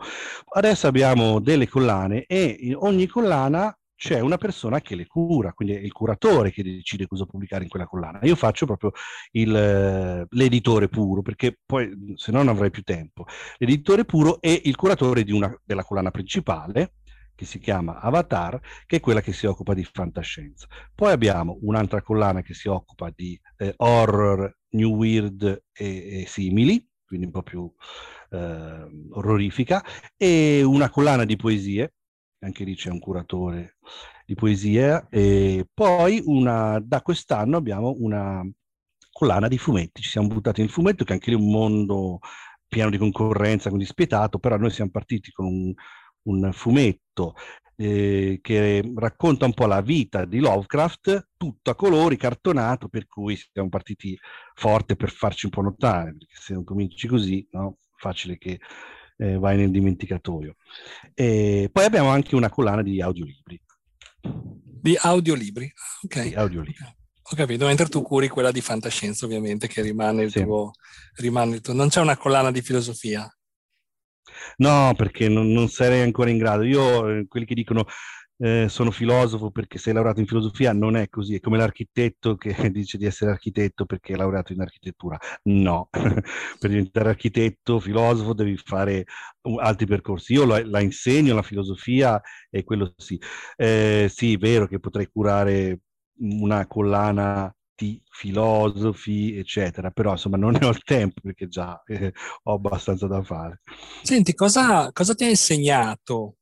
[0.55, 5.79] Adesso abbiamo delle collane e ogni collana c'è una persona che le cura, quindi è
[5.79, 8.19] il curatore che decide cosa pubblicare in quella collana.
[8.23, 8.91] Io faccio proprio
[9.31, 13.23] il, l'editore puro, perché poi se no non avrei più tempo.
[13.55, 16.95] L'editore puro è il curatore una, della collana principale,
[17.35, 20.67] che si chiama Avatar, che è quella che si occupa di fantascienza.
[20.93, 26.87] Poi abbiamo un'altra collana che si occupa di eh, horror, new weird e, e, simili,
[27.05, 27.71] quindi un po' più
[28.29, 29.83] eh, orrorifica,
[30.15, 31.93] e una collana di poesie
[32.43, 33.77] anche lì c'è un curatore
[34.25, 38.43] di poesia, e poi una, da quest'anno abbiamo una
[39.11, 42.19] collana di fumetti, ci siamo buttati nel fumetto che anche lì è un mondo
[42.67, 45.73] pieno di concorrenza, quindi spietato, però noi siamo partiti con un,
[46.23, 47.35] un fumetto
[47.75, 53.35] eh, che racconta un po' la vita di Lovecraft, tutto a colori, cartonato, per cui
[53.35, 54.17] siamo partiti
[54.53, 57.77] forte per farci un po' notare, perché se non cominci così, no?
[57.95, 58.59] facile che
[59.17, 60.55] eh, vai nel dimenticatoio.
[61.13, 63.61] E poi abbiamo anche una collana di audiolibri.
[64.21, 65.71] Di audiolibri?
[66.03, 66.21] Ok.
[66.27, 66.99] Di audiolibri.
[67.31, 70.43] Ho capito, mentre tu curi quella di fantascienza, ovviamente, che rimane il, sì.
[70.43, 70.71] tuo,
[71.15, 71.73] rimane il tuo.
[71.73, 73.31] Non c'è una collana di filosofia?
[74.57, 76.63] No, perché non, non sarei ancora in grado.
[76.63, 77.85] Io, eh, quelli che dicono
[78.37, 82.53] eh, sono filosofo perché sei laureato in filosofia, non è così, è come l'architetto che
[82.71, 85.17] dice di essere architetto perché è laureato in architettura.
[85.43, 85.89] No,
[86.59, 89.05] per diventare architetto, filosofo devi fare
[89.59, 90.33] altri percorsi.
[90.33, 93.19] Io la, la insegno, la filosofia e quello sì.
[93.55, 95.79] Eh, sì, è vero che potrei curare
[96.19, 102.13] una collana di filosofi, eccetera, però insomma non ne ho il tempo perché già eh,
[102.43, 103.61] ho abbastanza da fare.
[104.03, 106.35] Senti, cosa, cosa ti ha insegnato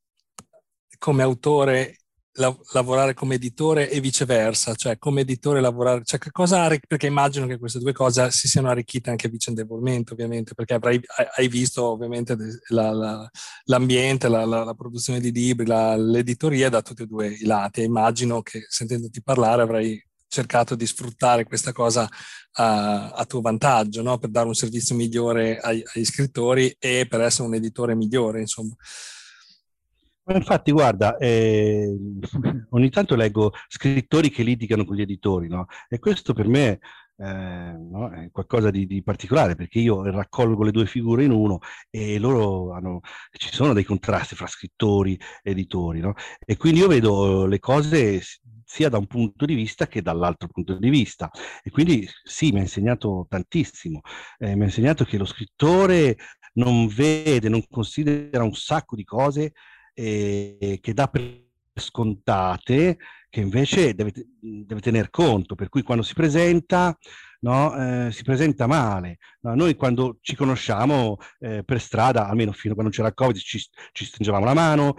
[0.98, 1.96] come autore
[2.34, 7.58] la, lavorare come editore e viceversa, cioè come editore lavorare, cioè cosa, perché immagino che
[7.58, 11.00] queste due cose si siano arricchite anche vicendevolmente ovviamente, perché avrai,
[11.36, 12.36] hai visto ovviamente
[12.68, 13.30] la, la,
[13.64, 19.22] l'ambiente, la, produzione di libri, l'editoria da tutti e due i lati immagino che sentendoti
[19.22, 20.00] parlare avrai
[20.30, 22.08] cercato di sfruttare questa cosa
[22.52, 24.16] a, a tuo vantaggio, no?
[24.18, 28.74] per dare un servizio migliore ai, agli scrittori e per essere un editore migliore, insomma.
[30.32, 31.92] Infatti, guarda, eh,
[32.70, 35.66] ogni tanto leggo scrittori che litigano con gli editori, no?
[35.88, 36.78] E questo per me
[37.16, 38.10] eh, no?
[38.10, 41.58] è qualcosa di, di, particolare, perché io raccolgo le due figure in uno
[41.90, 43.00] e loro hanno,
[43.32, 46.14] ci sono dei contrasti fra scrittori e editori, no?
[46.46, 48.22] E quindi io vedo le cose
[48.70, 51.28] sia da un punto di vista che dall'altro punto di vista.
[51.60, 54.00] E quindi sì, mi ha insegnato tantissimo.
[54.38, 56.16] Eh, mi ha insegnato che lo scrittore
[56.54, 59.54] non vede, non considera un sacco di cose
[59.92, 66.14] eh, che dà per scontate, che invece deve, deve tener conto, per cui quando si
[66.14, 66.96] presenta
[67.40, 68.06] no?
[68.06, 69.18] eh, si presenta male.
[69.40, 69.54] No?
[69.54, 73.58] Noi quando ci conosciamo eh, per strada, almeno fino a quando c'era Covid, ci,
[73.92, 74.94] ci stringevamo la mano,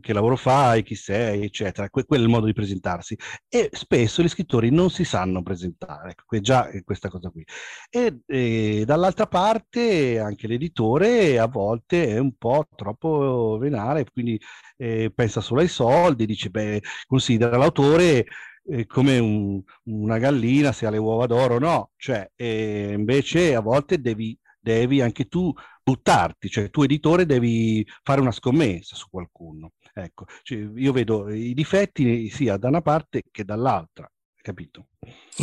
[0.00, 1.88] che lavoro fai, chi sei, eccetera.
[1.90, 3.16] Que- quello è il modo di presentarsi.
[3.48, 7.44] E spesso gli scrittori non si sanno presentare, ecco, già questa cosa qui.
[7.90, 14.38] E, e dall'altra parte anche l'editore a volte è un po' troppo venale, quindi
[14.76, 18.26] eh, pensa solo ai soldi, dice, beh, considera l'autore
[18.66, 23.60] eh, come un, una gallina se ha le uova d'oro, no, cioè eh, invece a
[23.60, 25.52] volte devi, devi anche tu
[25.84, 29.72] buttarti, cioè tu editore devi fare una scommessa su qualcuno.
[29.92, 34.10] Ecco, cioè, io vedo i difetti sia da una parte che dall'altra
[34.44, 34.88] capito?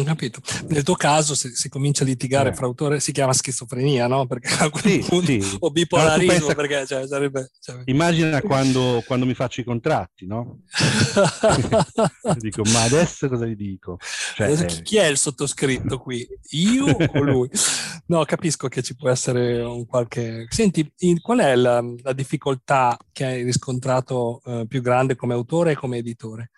[0.06, 0.42] Capito.
[0.68, 2.54] Nel tuo caso, se si comincia a litigare eh.
[2.54, 4.28] fra autore, si chiama schizofrenia, no?
[4.28, 5.58] Perché a quel sì, punto, sì.
[5.60, 6.54] o bipolarismo, pensa...
[6.54, 7.50] perché cioè, sarebbe...
[7.60, 7.82] Cioè...
[7.86, 10.60] Immagina quando, quando, mi faccio i contratti, no?
[12.38, 13.98] dico, ma adesso cosa gli dico?
[14.36, 14.82] Cioè, eh...
[14.84, 16.28] Chi è il sottoscritto qui?
[16.52, 17.50] Io o lui?
[18.12, 20.46] No, capisco che ci può essere un qualche...
[20.50, 25.72] Senti, in, qual è la, la, difficoltà che hai riscontrato eh, più grande come autore
[25.72, 26.52] e come editore?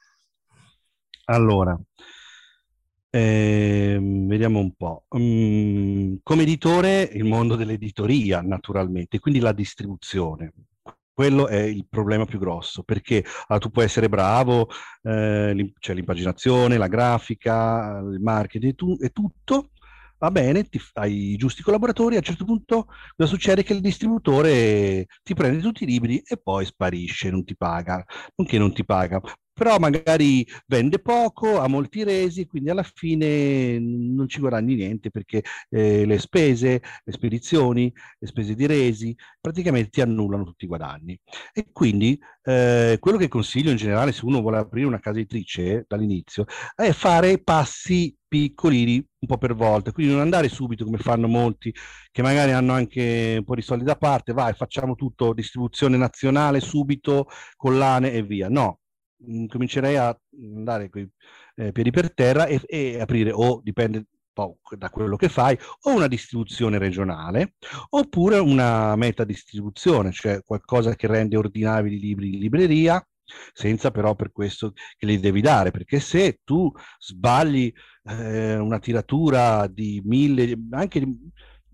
[1.26, 1.80] Allora,
[3.12, 5.06] eh, vediamo un po'.
[5.16, 10.54] Mm, come editore, il mondo dell'editoria, naturalmente, quindi la distribuzione.
[11.14, 14.70] Quello è il problema più grosso, perché allora, tu puoi essere bravo,
[15.04, 19.70] eh, c'è l'impaginazione, la grafica, il marketing tu, e tutto,
[20.24, 23.64] va bene, ti, hai i giusti collaboratori, a un certo punto cosa succede?
[23.64, 28.04] Che il distributore ti prende tutti i libri e poi sparisce, non ti paga,
[28.36, 29.20] non che non ti paga,
[29.54, 35.44] però magari vende poco, ha molti resi, quindi alla fine non ci guadagni niente perché
[35.70, 41.20] eh, le spese, le spedizioni, le spese di resi praticamente ti annullano tutti i guadagni.
[41.54, 45.86] E quindi eh, quello che consiglio in generale se uno vuole aprire una casa editrice
[45.88, 46.46] dall'inizio
[46.76, 51.74] è fare passi piccolini un po' per volta, quindi non andare subito come fanno molti
[52.12, 56.60] che magari hanno anche un po' di soldi da parte, vai facciamo tutto distribuzione nazionale
[56.60, 58.50] subito, collane e via.
[58.50, 58.80] No,
[59.48, 60.18] comincerei a
[60.56, 61.10] andare con i
[61.56, 65.58] eh, piedi per terra e, e, aprire o dipende un po' da quello che fai,
[65.82, 67.56] o una distribuzione regionale,
[67.90, 73.08] oppure una meta distribuzione, cioè qualcosa che rende ordinabili i libri in libreria,
[73.54, 77.72] senza però per questo che li devi dare, perché se tu sbagli
[78.06, 81.00] eh, una tiratura di mille, anche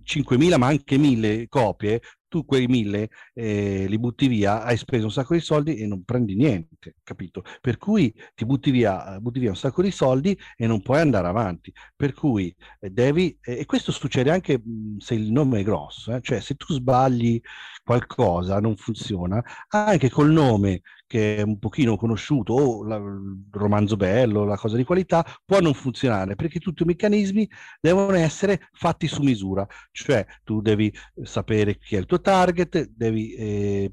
[0.04, 5.11] 5.000 ma anche 1.000 copie, tu quei mille eh, li butti via, hai speso un
[5.11, 7.43] sacco di soldi e non prendi niente, capito?
[7.59, 11.27] Per cui ti butti via, butti via un sacco di soldi e non puoi andare
[11.27, 11.73] avanti.
[11.95, 14.61] Per cui eh, devi, eh, e questo succede anche
[14.99, 16.21] se il nome è grosso, eh?
[16.21, 17.39] cioè se tu sbagli
[17.84, 23.95] qualcosa, non funziona, anche col nome che è un pochino conosciuto o la, il romanzo
[23.95, 27.49] bello, la cosa di qualità, può non funzionare perché tutti i meccanismi
[27.82, 33.34] devono essere fatti su misura, cioè tu devi sapere chi è il tuo target, devi
[33.34, 33.91] eh,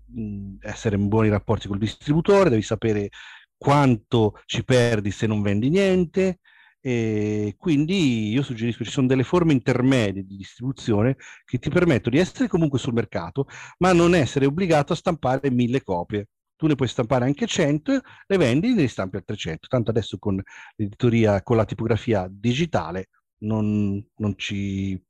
[0.61, 3.09] essere in buoni rapporti col distributore, devi sapere
[3.57, 6.41] quanto ci perdi se non vendi niente,
[6.81, 12.22] e quindi io suggerisco ci sono delle forme intermedie di distribuzione che ti permettono di
[12.22, 13.47] essere comunque sul mercato,
[13.79, 18.37] ma non essere obbligato a stampare mille copie tu ne puoi stampare anche 100, le
[18.39, 19.68] vendi e ne stampi altre 100.
[19.68, 20.41] Tanto adesso con
[20.77, 23.11] l'editoria, con la tipografia digitale,
[23.41, 25.01] non, non ci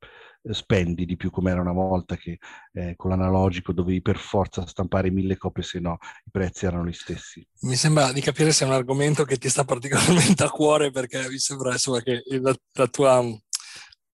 [0.53, 2.39] spendi di più come era una volta che
[2.73, 6.93] eh, con l'analogico dovevi per forza stampare mille copie, se no i prezzi erano gli
[6.93, 7.47] stessi.
[7.63, 11.29] Mi sembra di capire se è un argomento che ti sta particolarmente a cuore perché
[11.29, 13.25] mi sembra insomma, che la, la tua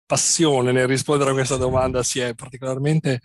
[0.06, 3.20] passione nel rispondere a questa domanda si è particolarmente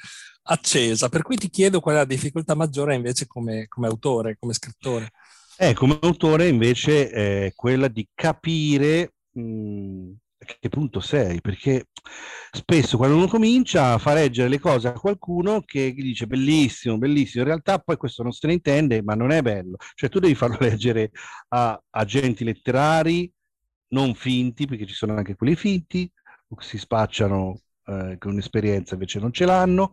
[0.47, 4.53] accesa, per cui ti chiedo qual è la difficoltà maggiore invece come, come autore, come
[4.53, 5.11] scrittore.
[5.57, 11.87] Eh, come autore invece è quella di capire mh, a che punto sei, perché
[12.51, 17.43] spesso quando uno comincia fa leggere le cose a qualcuno che gli dice bellissimo, bellissimo,
[17.43, 19.75] in realtà poi questo non se ne intende, ma non è bello.
[19.95, 21.11] Cioè tu devi farlo leggere
[21.49, 23.31] a agenti letterari
[23.89, 26.09] non finti, perché ci sono anche quelli finti,
[26.59, 29.91] si spacciano eh, con esperienza invece non ce l'hanno,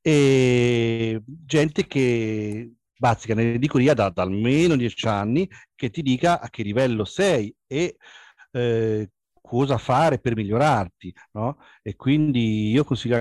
[0.00, 6.62] e gente che bazzica nell'editoria da, da almeno dieci anni che ti dica a che
[6.62, 7.96] livello sei e
[8.52, 9.10] eh,
[9.46, 11.58] cosa fare per migliorarti, no?
[11.82, 13.16] E quindi io consiglio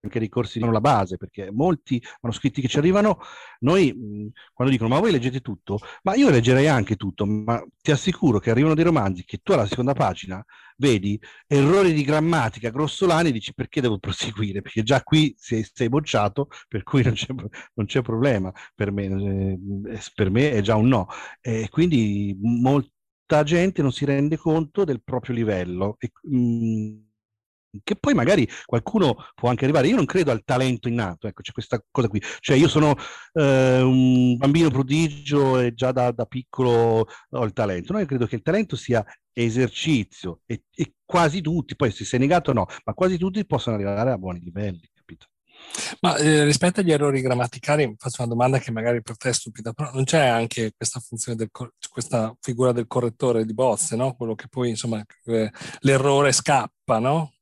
[0.00, 3.18] anche dei corsi di la base, perché molti manoscritti che ci arrivano,
[3.60, 8.38] noi quando dicono ma voi leggete tutto, ma io leggerei anche tutto, ma ti assicuro
[8.38, 10.44] che arrivano dei romanzi che tu alla seconda pagina
[10.76, 15.88] vedi errori di grammatica grossolani e dici perché devo proseguire, perché già qui sei, sei
[15.88, 17.32] bocciato, per cui non c'è,
[17.74, 21.06] non c'è problema, per me, eh, per me è già un no.
[21.40, 22.36] E quindi
[23.28, 25.96] molta gente non si rende conto del proprio livello.
[25.98, 27.06] E, mh,
[27.84, 29.88] che poi magari qualcuno può anche arrivare.
[29.88, 32.20] Io non credo al talento innato, ecco, c'è questa cosa qui.
[32.40, 32.96] Cioè, io sono
[33.34, 37.92] eh, un bambino prodigio e già da, da, piccolo ho il talento.
[37.92, 42.18] No, io credo che il talento sia esercizio e, e quasi tutti, poi se sei
[42.18, 44.88] negato no, ma quasi tutti possono arrivare a buoni livelli?
[46.00, 49.72] Ma eh, rispetto agli errori grammaticali, faccio una domanda che magari per te è stupida,
[49.72, 51.50] però non c'è anche questa funzione del
[51.90, 54.14] questa figura del correttore di bozze, no?
[54.14, 55.50] Quello che poi, insomma, eh,
[55.80, 57.32] l'errore scappa, no?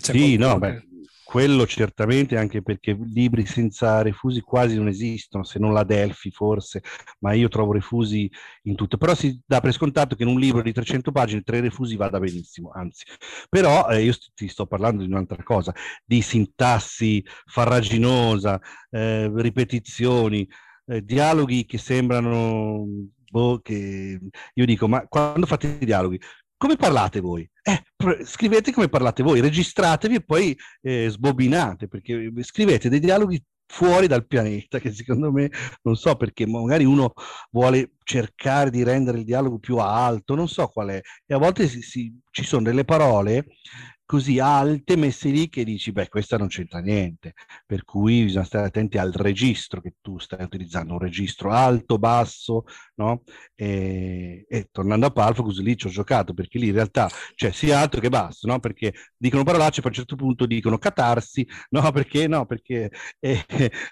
[0.00, 0.86] sì, no, beh,
[1.30, 6.82] quello certamente anche perché libri senza refusi quasi non esistono, se non la Delphi forse,
[7.20, 8.28] ma io trovo refusi
[8.62, 8.96] in tutto.
[8.96, 12.18] Però si dà per scontato che in un libro di 300 pagine tre refusi vada
[12.18, 13.04] benissimo, anzi.
[13.48, 15.72] Però eh, io ti sto parlando di un'altra cosa,
[16.04, 18.60] di sintassi farraginosa,
[18.90, 20.48] eh, ripetizioni,
[20.86, 22.86] eh, dialoghi che sembrano...
[23.30, 24.18] Boh, che
[24.54, 26.18] io dico, ma quando fate i dialoghi,
[26.60, 27.50] come parlate voi?
[27.62, 27.82] Eh,
[28.26, 34.26] scrivete come parlate voi, registratevi e poi eh, sbobinate, perché scrivete dei dialoghi fuori dal
[34.26, 35.50] pianeta, che secondo me
[35.80, 37.14] non so perché magari uno
[37.50, 41.66] vuole cercare di rendere il dialogo più alto, non so qual è, e a volte
[41.66, 43.46] si, si, ci sono delle parole
[44.10, 47.34] così alte messe lì che dici, beh, questa non c'entra niente.
[47.64, 52.64] Per cui bisogna stare attenti al registro che tu stai utilizzando, un registro alto, basso,
[52.96, 53.22] no?
[53.54, 57.78] E, e tornando a Palfocus, lì ci ho giocato, perché lì in realtà c'è sia
[57.78, 58.58] alto che basso, no?
[58.58, 61.92] Perché dicono parolacce, poi a un certo punto dicono catarsi, no?
[61.92, 62.46] Perché no?
[62.46, 62.90] Perché
[63.20, 63.44] eh,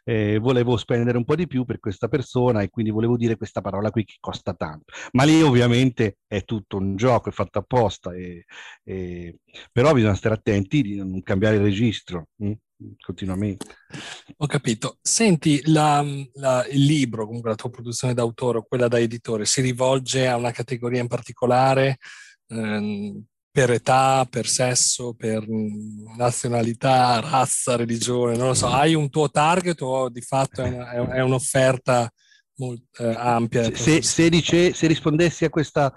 [0.02, 3.60] eh, volevo spendere un po' di più per questa persona e quindi volevo dire questa
[3.60, 4.92] parola qui che costa tanto.
[5.12, 8.44] Ma lì ovviamente è tutto un gioco, è fatto apposta, e,
[8.82, 9.38] e...
[9.70, 12.52] però bisogna bisogna stare attenti di non cambiare registro mh?
[12.80, 13.66] Mm, continuamente.
[14.36, 14.98] Ho capito.
[15.02, 16.04] Senti, la,
[16.34, 20.36] la, il libro, comunque la tua produzione d'autore o quella da editore, si rivolge a
[20.36, 21.98] una categoria in particolare?
[22.48, 25.44] Ehm, per età, per sesso, per
[26.16, 31.14] nazionalità, razza, religione, non lo so, hai un tuo target o di fatto è, una,
[31.14, 32.08] è un'offerta
[32.58, 33.74] molto eh, ampia?
[33.74, 35.92] Se, se, dice, se rispondessi a questa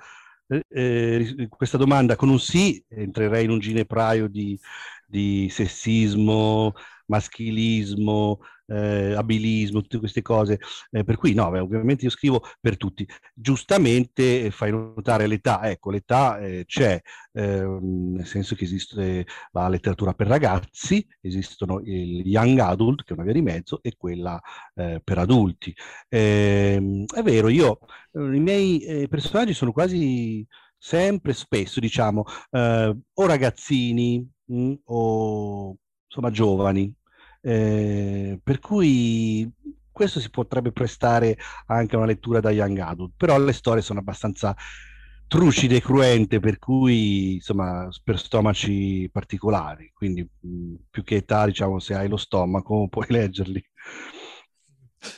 [0.52, 4.60] eh, eh questa domanda con un sì entrerei in un ginepraio di,
[5.08, 6.74] di sessismo,
[7.08, 8.40] maschilismo,
[8.72, 10.60] eh, abilismo, tutte queste cose.
[10.92, 13.08] Eh, per cui no, beh, ovviamente io scrivo per tutti.
[13.34, 17.00] Giustamente eh, fai notare l'età, ecco, l'età eh, c'è,
[17.34, 23.14] ehm, nel senso che esiste la letteratura per ragazzi, esistono il young adult, che è
[23.14, 24.40] una via di mezzo, e quella
[24.76, 25.74] eh, per adulti.
[26.10, 27.80] Ehm, è vero, io,
[28.14, 30.46] i miei personaggi sono quasi
[30.78, 35.76] sempre, spesso, diciamo, o ragazzini mh, mm, o
[36.08, 36.94] insomma giovani,
[37.42, 39.50] eh, per cui
[39.92, 41.38] questo si potrebbe prestare
[41.68, 44.56] anche a una lettura da young adult, però le storie sono abbastanza
[45.28, 51.80] trucide e cruente, per cui insomma per stomaci particolari, quindi mh, più che età, diciamo,
[51.80, 53.64] se hai lo stomaco puoi leggerli.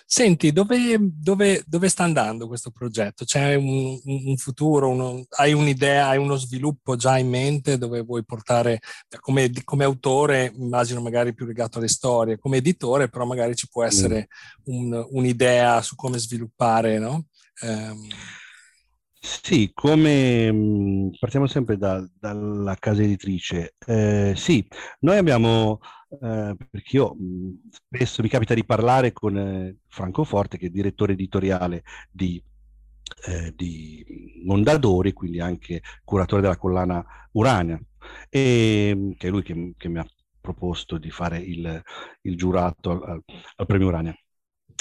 [0.05, 3.25] Senti, dove, dove, dove, sta andando questo progetto?
[3.25, 4.89] C'è un, un futuro?
[4.89, 8.79] Uno, hai un'idea, hai uno sviluppo già in mente dove vuoi portare,
[9.19, 13.83] come, come, autore, immagino magari più legato alle storie, come editore però magari ci può
[13.83, 14.27] essere
[14.65, 17.25] un, un'idea su come sviluppare, no?
[17.61, 18.07] Um,
[19.25, 23.75] sì, come mm, partiamo sempre da, dalla casa editrice.
[23.85, 24.67] Eh, sì,
[24.99, 25.79] noi abbiamo,
[26.21, 30.69] eh, perché io mh, spesso mi capita di parlare con eh, Franco Forte, che è
[30.69, 32.41] direttore editoriale di,
[33.27, 34.05] eh, di
[34.45, 37.03] Mondadori, quindi anche curatore della collana
[37.33, 37.79] Urania,
[38.29, 40.05] e, che è lui che, che mi ha
[40.39, 41.81] proposto di fare il,
[42.21, 43.21] il giurato al,
[43.55, 44.15] al premio Urania.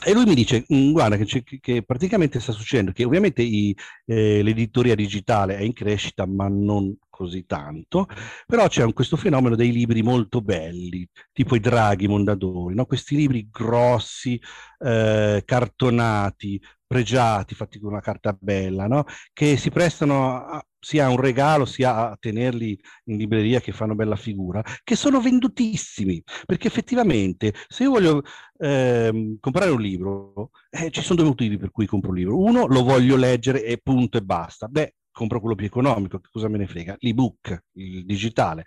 [0.05, 3.77] E lui mi dice, mm, guarda, che, che, praticamente sta succedendo che ovviamente i,
[4.07, 8.07] eh, l'editoria digitale è in crescita, ma non così tanto,
[8.47, 12.87] però c'è un, questo fenomeno dei libri molto belli, tipo i draghi mondadori, no?
[12.87, 14.41] questi libri grossi,
[14.79, 19.05] eh, cartonati, pregiati, fatti con una carta bella, no?
[19.33, 24.17] che si prestano a, sia un regalo sia a tenerli in libreria che fanno bella
[24.17, 28.23] figura, che sono vendutissimi, perché effettivamente se io voglio
[28.59, 32.39] eh, comprare un libro, eh, ci sono due motivi per cui compro un libro.
[32.39, 34.67] Uno, lo voglio leggere e punto e basta.
[34.67, 36.97] Beh, compro quello più economico, che cosa me ne frega?
[36.99, 38.65] L'ebook, il digitale.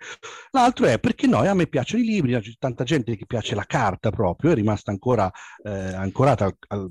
[0.52, 3.64] L'altro è perché no, a me piacciono i libri, c'è tanta gente che piace la
[3.64, 5.30] carta proprio, è rimasta ancora
[5.62, 6.90] eh, ancorata al, al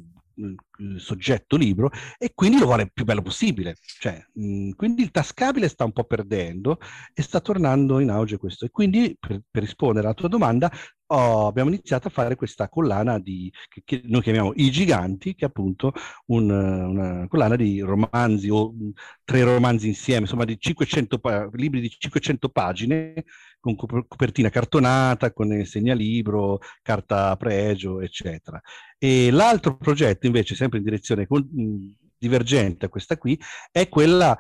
[0.98, 3.76] soggetto libro e quindi lo vuole il più bello possibile.
[4.00, 6.80] Cioè, mh, quindi il tascabile sta un po' perdendo
[7.14, 8.66] e sta tornando in auge questo.
[8.66, 10.72] E quindi, per, per rispondere alla tua domanda,
[11.08, 15.46] oh, abbiamo iniziato a fare questa collana di, che, che, noi chiamiamo I Giganti, che
[15.46, 15.94] è appunto
[16.28, 18.92] un, una collana di romanzi o mh,
[19.24, 21.20] tre romanzi insieme, insomma di 500
[21.54, 23.26] libri di 500 pagine
[23.60, 28.62] con copertina cartonata, con segnalibro, carta pregio, eccetera.
[28.98, 33.40] E l'altro progetto invece, sempre in direzione con, mh, divergente a questa qui,
[33.72, 34.38] è quella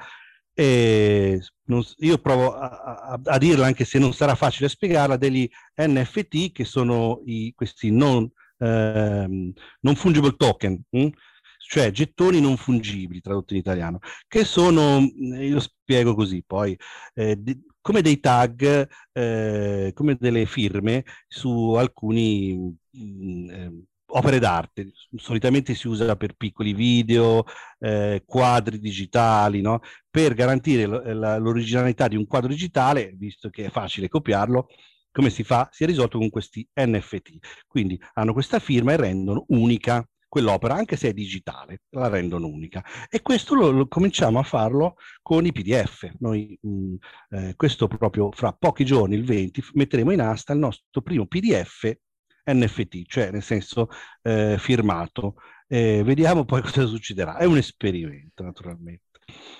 [0.55, 6.51] non, io provo a, a, a, dirla anche se non sarà facile spiegarla, degli NFT
[6.51, 8.29] che sono i, questi non,
[8.59, 11.07] ehm, non fungible token, hm?
[11.67, 16.77] cioè gettoni non fungibili, tradotto in italiano, che sono, io spiego così, poi,
[17.13, 23.71] eh, di, come dei tag, eh, come delle firme su alcuni mh, mm, eh,
[24.15, 24.91] opere d'arte.
[25.15, 27.43] Solitamente si usa per piccoli video,
[27.79, 29.81] eh, quadri digitali, no?
[30.09, 34.67] per garantire l- l'originalità di un quadro digitale, visto che è facile copiarlo,
[35.11, 35.69] come si fa?
[35.71, 37.63] Si è risolto con questi NFT.
[37.67, 42.83] Quindi hanno questa firma e rendono unica quell'opera, anche se è digitale, la rendono unica.
[43.09, 46.09] E questo lo, lo cominciamo a farlo con i PDF.
[46.19, 46.95] Noi mh,
[47.29, 51.89] eh, questo proprio fra pochi giorni, il 20, metteremo in asta il nostro primo PDF
[52.45, 53.89] NFT, cioè nel senso
[54.21, 55.35] eh, firmato.
[55.67, 57.37] Eh, vediamo poi cosa succederà.
[57.37, 59.03] È un esperimento, naturalmente.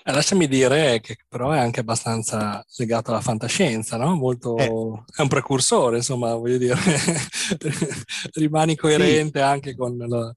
[0.04, 4.16] Eh, lasciami dire che però è anche abbastanza legato alla fantascienza, no?
[4.16, 4.66] Molto, eh.
[4.66, 6.76] È un precursore, insomma, voglio dire,
[8.34, 9.46] rimani coerente sì.
[9.46, 10.36] anche con la,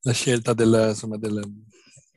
[0.00, 1.42] la scelta del, insomma, del,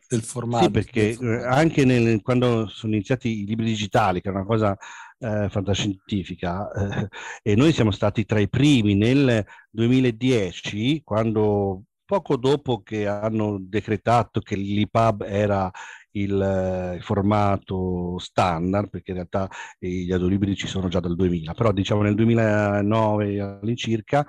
[0.07, 0.65] del formato.
[0.65, 1.53] Sì, perché formato.
[1.53, 4.77] anche nel, quando sono iniziati i libri digitali, che è una cosa
[5.24, 7.07] eh, fantascientifica, eh,
[7.41, 14.41] e noi siamo stati tra i primi nel 2010, quando poco dopo che hanno decretato
[14.41, 15.71] che l'IPAB era
[16.11, 19.49] il, eh, formato standard, perché in realtà
[19.80, 24.26] gli audiolibri ci sono già dal 2000, però diciamo nel 2009 all'incirca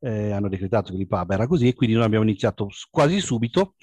[0.00, 3.74] eh, hanno decretato che l'IPAB era così e quindi noi abbiamo iniziato quasi subito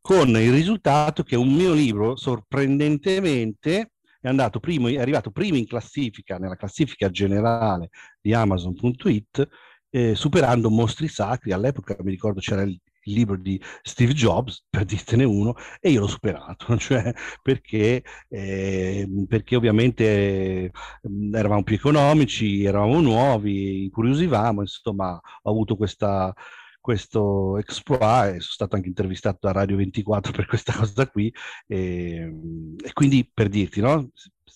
[0.00, 3.91] con il risultato che un mio libro sorprendentemente
[4.22, 9.48] è andato primo, è arrivato primo in classifica, nella classifica generale di Amazon.it,
[9.90, 11.52] eh, superando Mostri Sacri.
[11.52, 12.70] All'epoca mi ricordo c'era il,
[13.04, 17.12] il libro di Steve Jobs, per dirtene uno, e io l'ho superato, cioè
[17.42, 20.70] perché, eh, perché ovviamente eh,
[21.32, 26.32] eravamo più economici, eravamo nuovi, incuriosivamo, insomma ho avuto questa,
[26.82, 31.32] questo exploit sono stato anche intervistato a Radio 24 per questa cosa qui
[31.66, 32.30] e,
[32.82, 34.10] e quindi per dirti, no?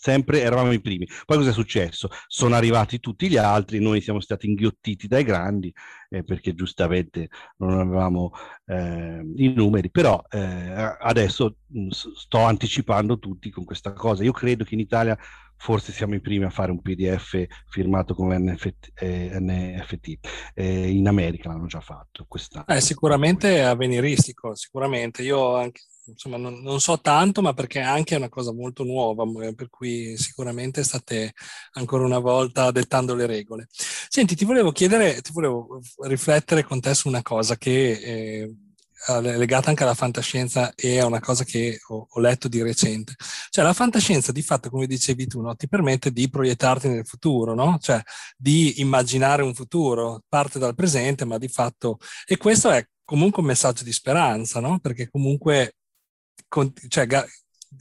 [0.07, 1.05] Sempre eravamo i primi.
[1.25, 2.09] Poi cosa è successo?
[2.29, 5.75] Sono arrivati tutti gli altri, noi siamo stati inghiottiti dai grandi
[6.11, 8.31] eh, perché giustamente non avevamo
[8.67, 14.23] eh, i numeri, però eh, adesso mh, sto anticipando tutti con questa cosa.
[14.23, 15.19] Io credo che in Italia
[15.57, 18.93] forse siamo i primi a fare un PDF firmato con NFT.
[18.95, 20.19] Eh, NFT.
[20.55, 22.67] Eh, in America l'hanno già fatto quest'anno.
[22.69, 25.23] Eh, sicuramente avveniristico, sicuramente.
[25.23, 29.25] Io anche, insomma, non, non, so tanto, ma perché anche è una cosa molto nuova,
[29.55, 31.33] per cui sicuramente state
[31.73, 33.69] ancora una volta dettando le regole.
[33.71, 38.55] Senti, ti volevo chiedere, ti volevo riflettere con te su una cosa che eh,
[39.37, 43.15] legata anche alla fantascienza e a una cosa che ho, ho, letto di recente.
[43.51, 47.55] Cioè la fantascienza di fatto, come dicevi tu, no, ti permette di proiettarti nel futuro,
[47.55, 47.79] no?
[47.81, 48.01] cioè
[48.37, 51.99] di immaginare un futuro, parte dal presente, ma di fatto...
[52.27, 54.79] E questo è comunque un messaggio di speranza, no?
[54.81, 55.77] perché comunque
[56.49, 57.07] con, cioè,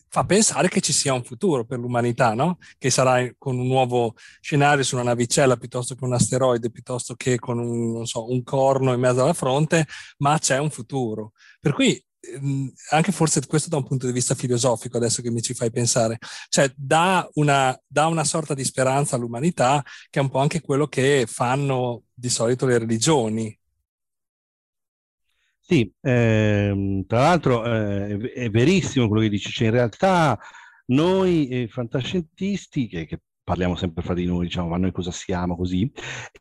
[0.09, 2.57] fa pensare che ci sia un futuro per l'umanità, no?
[2.77, 7.37] Che sarà con un nuovo scenario su una navicella piuttosto che un asteroide, piuttosto che
[7.37, 9.85] con un, so, un corno in mezzo alla fronte,
[10.19, 11.33] ma c'è un futuro.
[11.59, 15.41] Per cui ehm, anche forse questo da un punto di vista filosofico, adesso che mi
[15.41, 16.17] ci fai pensare,
[16.49, 20.87] cioè dà una, dà una sorta di speranza all'umanità che è un po' anche quello
[20.87, 23.57] che fanno di solito le religioni,
[25.67, 30.39] sì, ehm, tra l'altro eh, è verissimo quello che dici, cioè in realtà
[30.87, 35.55] noi eh, fantascientisti, che, che parliamo sempre fra di noi, diciamo, ma noi cosa siamo
[35.55, 35.91] così,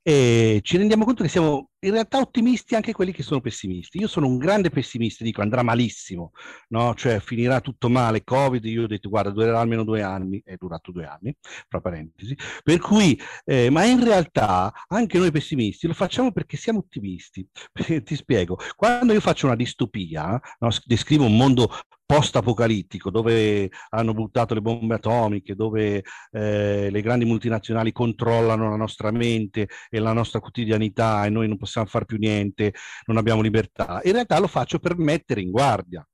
[0.03, 3.99] e ci rendiamo conto che siamo in realtà ottimisti anche quelli che sono pessimisti.
[3.99, 6.33] Io sono un grande pessimista, dico andrà malissimo,
[6.69, 6.95] no?
[6.95, 10.91] cioè finirà tutto male, Covid, io ho detto guarda durerà almeno due anni, è durato
[10.93, 11.35] due anni,
[11.69, 16.81] fra parentesi, per cui, eh, ma in realtà anche noi pessimisti lo facciamo perché siamo
[16.81, 17.47] ottimisti.
[18.05, 20.69] Ti spiego, quando io faccio una distopia, no?
[20.87, 21.71] descrivo un mondo
[22.07, 29.11] post-apocalittico, dove hanno buttato le bombe atomiche, dove eh, le grandi multinazionali controllano la nostra
[29.11, 32.75] mente e la nostra quotidianità e noi non possiamo fare più niente,
[33.07, 34.01] non abbiamo libertà.
[34.05, 36.07] In realtà lo faccio per mettere in guardia.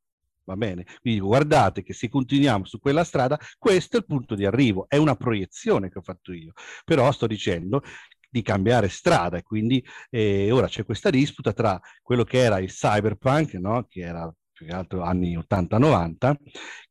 [0.44, 0.84] Va bene?
[1.00, 4.96] Quindi guardate che se continuiamo su quella strada, questo è il punto di arrivo, è
[4.96, 6.52] una proiezione che ho fatto io.
[6.84, 7.82] Però sto dicendo
[8.28, 12.70] di cambiare strada e quindi eh, ora c'è questa disputa tra quello che era il
[12.70, 13.86] cyberpunk, no?
[13.88, 16.34] che era più che altro anni 80-90,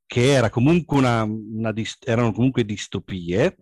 [0.05, 1.73] che era comunque una, una
[2.05, 3.57] erano comunque distopie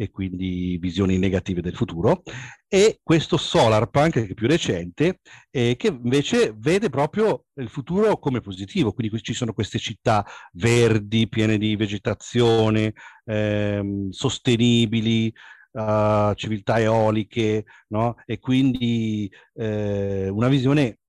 [0.00, 2.22] e quindi visioni negative del futuro,
[2.66, 5.20] e questo Solarpunk, più recente,
[5.50, 11.28] eh, che invece vede proprio il futuro come positivo, quindi ci sono queste città verdi,
[11.28, 12.94] piene di vegetazione,
[13.26, 15.30] ehm, sostenibili,
[15.72, 18.16] uh, civiltà eoliche, no?
[18.24, 21.00] e quindi eh, una visione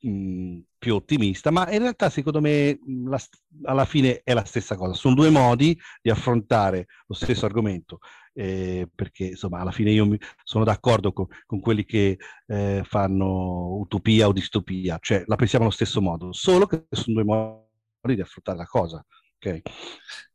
[0.00, 2.76] mh, più ottimista, ma in realtà secondo me
[3.06, 3.20] la,
[3.66, 4.94] alla fine è la stessa cosa.
[4.94, 8.00] Sono due modi di affrontare lo stesso argomento,
[8.32, 12.18] eh, perché insomma alla fine io mi, sono d'accordo con, con quelli che
[12.48, 17.24] eh, fanno utopia o distopia, cioè la pensiamo allo stesso modo, solo che sono due
[17.24, 19.06] modi di affrontare la cosa.
[19.36, 19.62] Okay?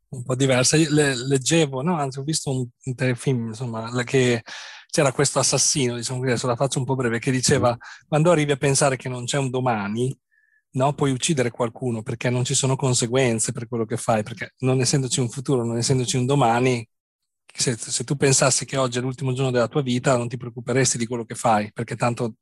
[0.10, 0.78] Un po' diversa.
[0.78, 1.98] Le, leggevo, no?
[1.98, 4.42] Anzi, ho visto un, un telefilm, insomma, che
[4.90, 7.78] c'era questo assassino, diciamo così, adesso la faccio un po' breve, che diceva
[8.08, 10.18] quando arrivi a pensare che non c'è un domani,
[10.78, 14.80] no, puoi uccidere qualcuno perché non ci sono conseguenze per quello che fai, perché non
[14.80, 16.88] essendoci un futuro, non essendoci un domani,
[17.46, 20.98] se, se tu pensassi che oggi è l'ultimo giorno della tua vita, non ti preoccuperesti
[20.98, 22.36] di quello che fai, perché tanto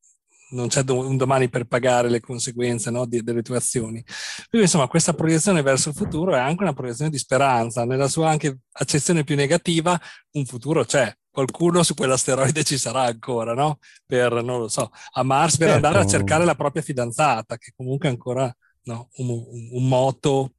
[0.55, 4.03] non c'è un domani per pagare le conseguenze no, di, delle tue azioni.
[4.49, 8.29] Quindi insomma questa proiezione verso il futuro è anche una proiezione di speranza, nella sua
[8.29, 9.99] anche accezione più negativa
[10.31, 13.79] un futuro c'è, qualcuno su quell'asteroide ci sarà ancora, no?
[14.05, 15.85] Per, non lo so, a Mars per certo.
[15.85, 20.53] andare a cercare la propria fidanzata, che comunque è ancora no, un, un, moto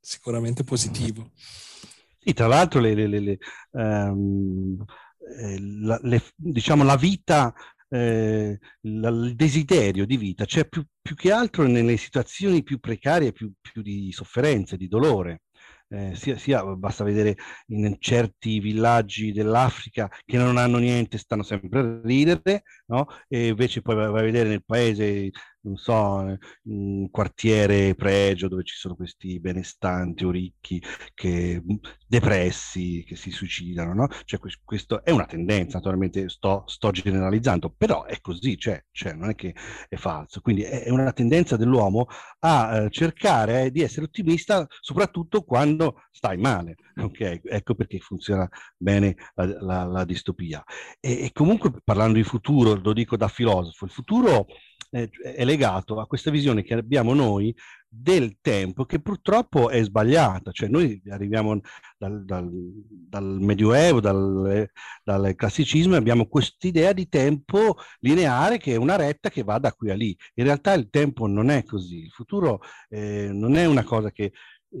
[0.00, 1.30] sicuramente positivo.
[2.18, 3.38] Sì, tra l'altro le, le, le,
[3.72, 4.82] um,
[5.82, 6.00] la,
[6.34, 7.52] diciamo la vita
[7.94, 13.52] eh, il desiderio di vita c'è più, più, che altro nelle situazioni più precarie, più,
[13.60, 15.42] più di sofferenza, di dolore
[15.88, 17.36] eh, sia, sia, basta vedere
[17.68, 23.06] in certi villaggi dell'Africa che non hanno niente, stanno sempre a ridere, no?
[23.28, 25.30] e invece poi vai a vedere nel paese
[25.64, 30.82] non so, un quartiere pregio dove ci sono questi benestanti o ricchi
[31.14, 31.62] che,
[32.06, 34.08] depressi che si suicidano, no?
[34.24, 39.30] Cioè, questo è una tendenza, naturalmente sto, sto generalizzando, però è così, cioè, cioè, non
[39.30, 39.54] è che
[39.88, 40.40] è falso.
[40.40, 42.06] Quindi è, una tendenza dell'uomo
[42.40, 47.40] a eh, cercare di essere ottimista soprattutto quando stai male, ok?
[47.44, 50.62] Ecco perché funziona bene la, la, la distopia.
[51.00, 54.46] E, e comunque parlando di futuro, lo dico da filosofo, il futuro
[54.90, 57.54] è legato a questa visione che abbiamo noi
[57.88, 61.60] del tempo che purtroppo è sbagliata, cioè noi arriviamo
[61.96, 64.68] dal, dal, dal Medioevo, dal,
[65.02, 69.72] dal classicismo e abbiamo quest'idea di tempo lineare che è una retta che va da
[69.72, 70.16] qui a lì.
[70.34, 74.32] In realtà il tempo non è così, il futuro eh, non è una cosa che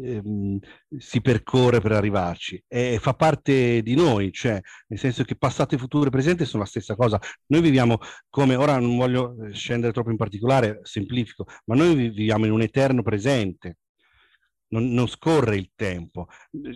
[0.02, 0.58] ehm,
[0.98, 6.06] si percorre per arrivarci e fa parte di noi, cioè nel senso che passato futuro
[6.06, 7.20] e presente sono la stessa cosa.
[7.46, 12.46] Noi viviamo come, ora non voglio eh, scendere troppo in particolare, semplifico, ma noi viviamo
[12.46, 13.78] in un eterno presente.
[14.74, 16.26] Non, non scorre il tempo,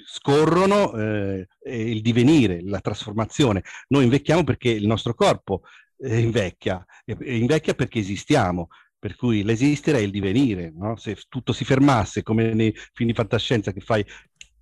[0.04, 3.64] scorrono eh, il divenire, la trasformazione.
[3.88, 5.62] Noi invecchiamo perché il nostro corpo
[5.98, 6.84] eh, invecchia,
[7.24, 10.96] invecchia perché esistiamo, per cui l'esistere è il divenire, no?
[10.96, 14.04] se tutto si fermasse come nei film di fantascienza che fai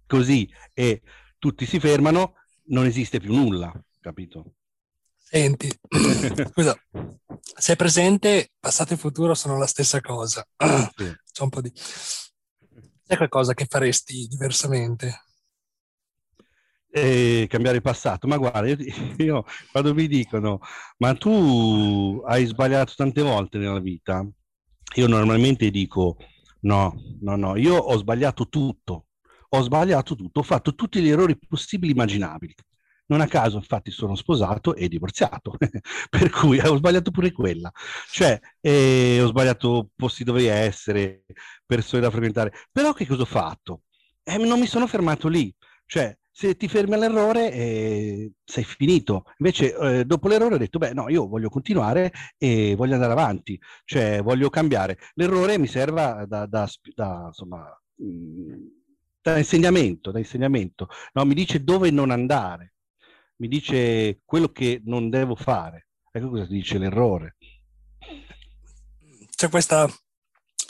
[0.07, 1.03] così e
[1.39, 2.35] tutti si fermano,
[2.67, 4.55] non esiste più nulla, capito?
[5.17, 5.69] Senti,
[6.53, 6.79] scusa,
[7.59, 10.47] sei presente, passato e futuro sono la stessa cosa.
[10.97, 11.15] Sì.
[11.33, 11.73] C'è un po' di...
[11.73, 15.25] C'è qualcosa che faresti diversamente?
[16.97, 18.77] Eh, cambiare il passato, ma guarda, io,
[19.19, 20.61] io, quando mi dicono,
[20.99, 24.27] ma tu hai sbagliato tante volte nella vita,
[24.95, 26.17] io normalmente dico,
[26.61, 29.09] no, no, no, io ho sbagliato tutto,
[29.51, 32.55] ho sbagliato tutto, ho fatto tutti gli errori possibili e immaginabili.
[33.09, 35.55] Non a caso, infatti, sono sposato e divorziato,
[36.11, 37.71] per cui ho sbagliato pure quella.
[38.11, 41.25] Cioè, eh, ho sbagliato posti dove essere,
[41.67, 42.53] persone da frequentare.
[42.73, 43.83] Però che cosa ho fatto?
[44.25, 45.55] Eh, non mi sono fermato lì.
[45.87, 49.25] Cioè, se ti fermi all'errore eh, sei finito.
[49.39, 53.59] Invece eh, dopo l'errore ho detto, beh no, io voglio continuare e voglio andare avanti,
[53.87, 54.99] cioè voglio cambiare.
[55.15, 58.55] L'errore mi serve da, da, da, insomma, mh,
[59.23, 60.89] da insegnamento, da insegnamento.
[61.15, 62.75] No, mi dice dove non andare,
[63.37, 65.87] mi dice quello che non devo fare.
[66.13, 67.37] Ecco cosa dice l'errore.
[69.35, 69.89] C'è questa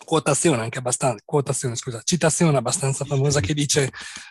[0.05, 3.91] quotazione anche abbastanza, quotazione, scusa, citazione abbastanza famosa che dice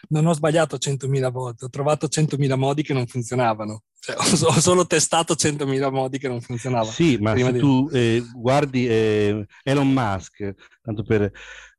[0.10, 3.84] non ho sbagliato 100.000 volte, ho trovato 100.000 modi che non funzionavano.
[4.00, 6.92] Cioè, ho, solo testato 100.000 modi che non funzionavano.
[6.92, 7.60] Sì, ma se di...
[7.60, 10.54] tu eh, guardi eh, Elon Musk,
[10.84, 11.32] tanto per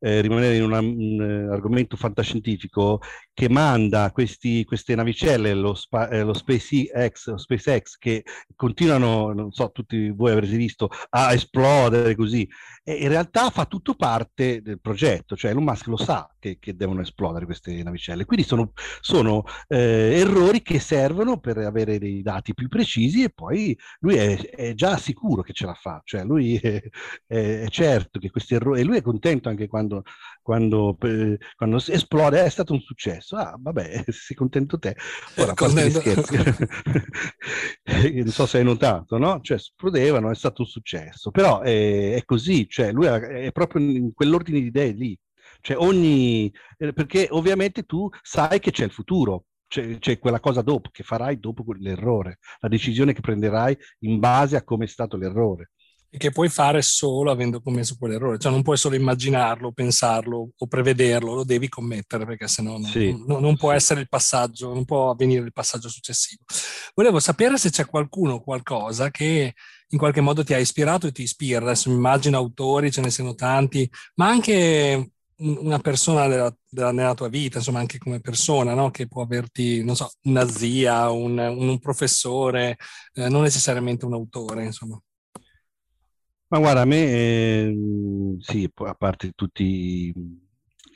[0.07, 3.00] eh, rimanere in una, un uh, argomento fantascientifico,
[3.32, 8.22] che manda questi, queste navicelle, lo, spa, eh, lo, SpaceX, lo SpaceX, che
[8.54, 12.48] continuano, non so, tutti voi avrete visto, a esplodere così.
[12.84, 16.76] E in realtà fa tutto parte del progetto, cioè Elon Musk lo sa che, che
[16.76, 18.24] devono esplodere queste navicelle.
[18.24, 23.76] Quindi sono, sono eh, errori che servono per avere dei dati più precisi e poi
[23.98, 26.80] lui è, è già sicuro che ce la fa, cioè lui è,
[27.26, 29.95] è certo che questi errori, e lui è contento anche quando,
[30.42, 33.36] quando, eh, quando esplode, è stato un successo.
[33.36, 34.97] Ah, vabbè, sei contento te.
[35.36, 36.01] Ora, contento.
[36.01, 36.36] scherzi.
[38.22, 39.40] non so se hai notato, no?
[39.40, 41.30] Cioè, esplodevano, è stato un successo.
[41.30, 45.18] Però è, è così, cioè lui è proprio in quell'ordine di idee lì.
[45.61, 46.53] Cioè ogni...
[46.78, 51.03] Eh, perché ovviamente tu sai che c'è il futuro, c'è, c'è, quella cosa dopo, che
[51.03, 55.70] farai dopo l'errore, la decisione che prenderai in base a come è stato l'errore.
[56.16, 60.66] E che puoi fare solo avendo commesso quell'errore, cioè non puoi solo immaginarlo, pensarlo o
[60.66, 63.14] prevederlo, lo devi commettere perché sennò non, sì.
[63.26, 66.42] non, non può essere il passaggio, non può avvenire il passaggio successivo.
[66.94, 69.52] Volevo sapere se c'è qualcuno o qualcosa che
[69.88, 71.60] in qualche modo ti ha ispirato e ti ispira.
[71.60, 75.10] Adesso mi immagino autori, ce ne siano tanti, ma anche
[75.40, 78.90] una persona della, della, nella tua vita, insomma, anche come persona, no?
[78.90, 82.78] che può averti, non so, una zia, un, un professore,
[83.12, 84.98] eh, non necessariamente un autore, insomma.
[86.57, 87.76] Ma guarda, a me, eh,
[88.40, 90.11] sì, a parte tutti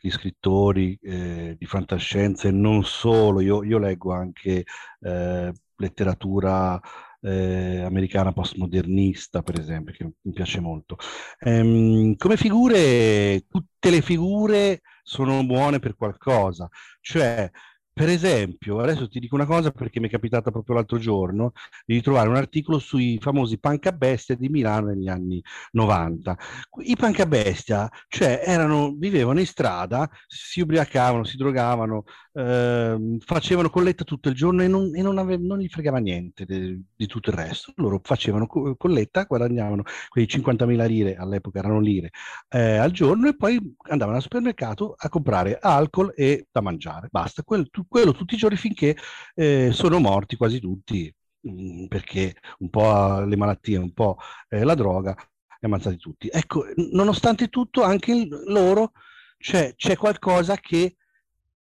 [0.01, 4.65] gli scrittori eh, di fantascienza e non solo, io, io leggo anche
[5.01, 6.81] eh, letteratura
[7.21, 10.97] eh, americana postmodernista, per esempio, che mi piace molto.
[11.41, 16.71] Ehm, come figure, tutte le figure sono buone per qualcosa,
[17.03, 17.51] cioè
[17.93, 21.53] per esempio, adesso ti dico una cosa perché mi è capitata proprio l'altro giorno
[21.85, 26.39] di ritrovare un articolo sui famosi pancabestia di Milano negli anni 90.
[26.85, 34.29] I pancabestia, cioè, erano, vivevano in strada, si ubriacavano, si drogavano, eh, facevano colletta tutto
[34.29, 37.37] il giorno e non, e non, ave, non gli fregava niente di, di, tutto il
[37.37, 37.73] resto.
[37.77, 42.11] Loro facevano colletta, guadagnavano quei 50.000 lire, all'epoca erano lire,
[42.49, 43.59] eh, al giorno e poi
[43.89, 47.09] andavano al supermercato a comprare alcol e da mangiare.
[47.11, 48.97] Basta, quello, quello tutti i giorni finché
[49.35, 51.13] eh, sono morti quasi tutti,
[51.49, 54.17] mm, perché un po' le malattie, un po'
[54.49, 55.15] eh, la droga,
[55.61, 56.29] li ammazzati tutti.
[56.31, 58.93] Ecco, nonostante tutto, anche loro
[59.39, 60.97] c'è, c'è qualcosa che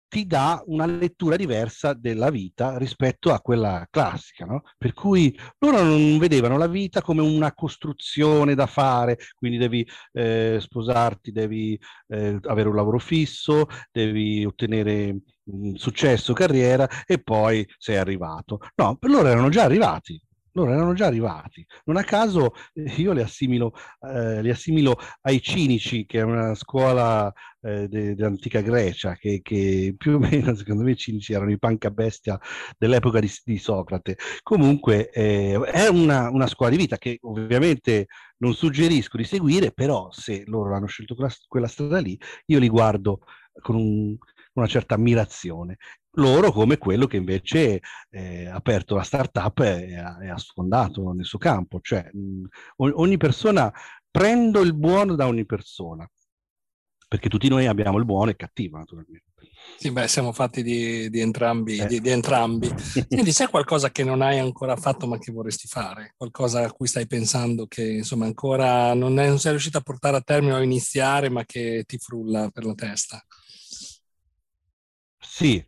[0.09, 4.63] ti dà una lettura diversa della vita rispetto a quella classica, no?
[4.77, 10.59] Per cui loro non vedevano la vita come una costruzione da fare, quindi devi eh,
[10.61, 11.79] sposarti, devi
[12.09, 18.59] eh, avere un lavoro fisso, devi ottenere mh, successo, carriera e poi sei arrivato.
[18.77, 20.21] No, per loro erano già arrivati,
[20.59, 21.65] loro erano già arrivati.
[21.85, 26.55] Non a caso eh, io li assimilo, eh, li assimilo ai cinici, che è una
[26.55, 31.59] scuola eh, dell'antica Grecia, che, che, più o meno, secondo me, i cinici erano i
[31.59, 32.39] panca bestia
[32.77, 34.17] dell'epoca di, di Socrate.
[34.43, 38.07] Comunque eh, è una, una, scuola di vita che ovviamente
[38.39, 42.69] non suggerisco di seguire, però se loro hanno scelto quella, quella strada lì, io li
[42.69, 43.21] guardo
[43.61, 44.17] con un,
[44.59, 45.77] una certa ammirazione
[46.19, 47.81] loro come quello che invece
[48.11, 51.81] eh, ha aperto la startup e, e ha sfondato nel suo campo.
[51.81, 52.45] Cioè, mh,
[52.77, 53.73] ogni persona,
[54.11, 56.09] prendo il buono da ogni persona,
[57.09, 59.27] perché tutti noi abbiamo il buono e il cattivo, naturalmente.
[59.79, 61.79] Sì, beh, siamo fatti di, di entrambi.
[61.79, 61.87] Eh.
[61.87, 62.69] Di, di entrambi.
[63.09, 66.15] Quindi c'è qualcosa che non hai ancora fatto ma che vorresti fare?
[66.17, 70.17] Qualcosa a cui stai pensando che insomma ancora non, è, non sei riuscito a portare
[70.17, 73.25] a termine o a iniziare ma che ti frulla per la testa?
[75.39, 75.65] Sì,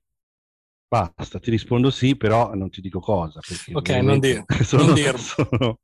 [0.91, 3.41] Basta, ti rispondo sì, però non ti dico cosa.
[3.75, 5.79] Ok, non, dir- sono, non, dir- sono...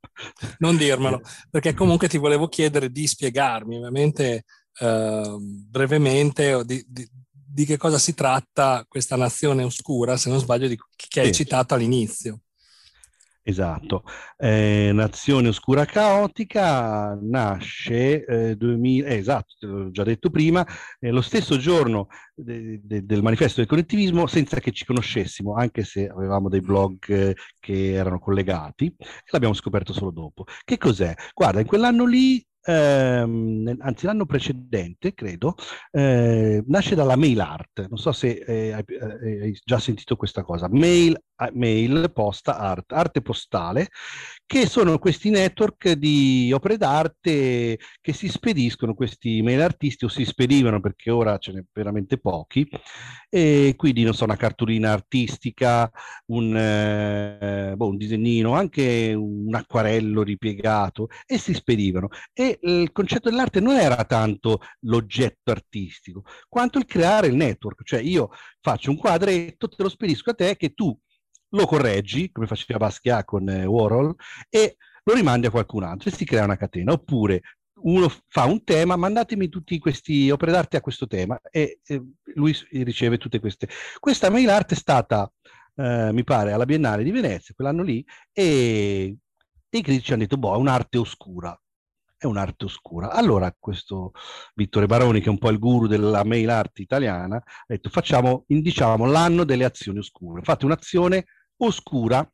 [0.59, 4.43] non, dirmelo, perché comunque ti volevo chiedere di spiegarmi ovviamente
[4.81, 10.67] eh, brevemente di, di, di, che cosa si tratta questa nazione oscura, se non sbaglio,
[10.67, 12.41] di, che hai citato all'inizio.
[13.49, 14.03] Esatto,
[14.39, 20.67] eh, Nazione Oscura Caotica nasce eh, 2000, eh, esatto, te l'ho già detto prima,
[20.99, 25.85] eh, lo stesso giorno de, de, del manifesto del connettivismo senza che ci conoscessimo, anche
[25.85, 30.43] se avevamo dei blog eh, che erano collegati, e l'abbiamo scoperto solo dopo.
[30.65, 31.15] Che cos'è?
[31.33, 35.55] Guarda, in quell'anno lì ehm, anzi l'anno precedente, credo,
[35.93, 37.87] eh, nasce dalla mail art.
[37.89, 40.69] Non so se eh, hai, eh, hai, già sentito questa cosa.
[40.71, 41.19] Mail,
[41.53, 43.89] mail, posta, art, arte postale,
[44.45, 50.25] che sono questi network di opere d'arte che si spediscono, questi mail artisti o si
[50.25, 52.69] spedivano perché ora ce n'è veramente pochi,
[53.29, 55.91] e quindi non so, una cartolina artistica,
[56.27, 62.09] un, eh, boh, un disegnino, anche un acquarello ripiegato e si spedivano.
[62.33, 68.01] E il concetto dell'arte non era tanto l'oggetto artistico, quanto il creare il network, cioè
[68.01, 68.31] io
[68.61, 70.97] faccio un quadretto, te lo spedisco a te che tu
[71.51, 74.15] lo correggi, come faceva Basquiat con eh, Warhol,
[74.49, 76.93] e lo rimandi a qualcun altro e si crea una catena.
[76.93, 77.43] Oppure
[77.83, 82.03] uno fa un tema, mandatemi tutti questi opere d'arte a questo tema e, e
[82.35, 83.69] lui riceve tutte queste.
[83.99, 85.31] Questa mail art è stata,
[85.77, 89.17] eh, mi pare, alla Biennale di Venezia, quell'anno lì, e,
[89.69, 91.59] i critici hanno detto, boh, è un'arte oscura
[92.27, 93.11] è un'arte oscura.
[93.13, 94.13] Allora questo
[94.55, 98.45] Vittore Baroni, che è un po' il guru della mail art italiana, ha detto facciamo,
[98.49, 100.43] indiciamo l'anno delle azioni oscure.
[100.43, 101.25] Fate un'azione
[101.59, 102.29] oscura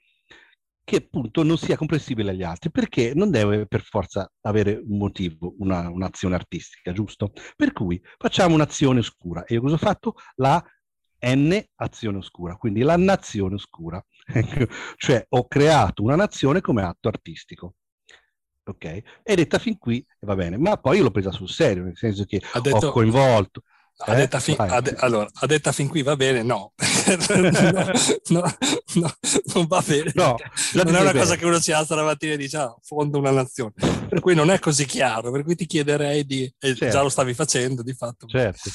[0.84, 5.54] che appunto non sia comprensibile agli altri, perché non deve per forza avere un motivo,
[5.58, 7.32] una, un'azione artistica, giusto?
[7.56, 9.44] Per cui facciamo un'azione oscura.
[9.44, 10.14] E io cosa ho fatto?
[10.36, 10.62] La
[11.24, 14.04] N azione oscura, quindi la nazione oscura.
[14.96, 17.74] cioè ho creato una nazione come atto artistico.
[18.64, 19.02] Ok?
[19.22, 22.24] E detta fin qui va bene, ma poi io l'ho presa sul serio, nel senso
[22.24, 22.88] che detto...
[22.88, 23.62] ho coinvolto
[24.04, 26.42] a, detta fin, a, de, allora, a detta fin qui va bene?
[26.52, 26.72] No,
[28.28, 28.42] no,
[28.94, 29.12] no,
[29.54, 30.12] non va bene.
[30.14, 30.36] No,
[30.74, 31.18] non è una bene.
[31.18, 33.72] cosa che uno si alza la mattina e dice ah, fondo una nazione.
[34.08, 36.44] Per cui non è così chiaro, per cui ti chiederei di...
[36.58, 36.88] E certo.
[36.88, 38.26] già lo stavi facendo di fatto.
[38.26, 38.70] Certo.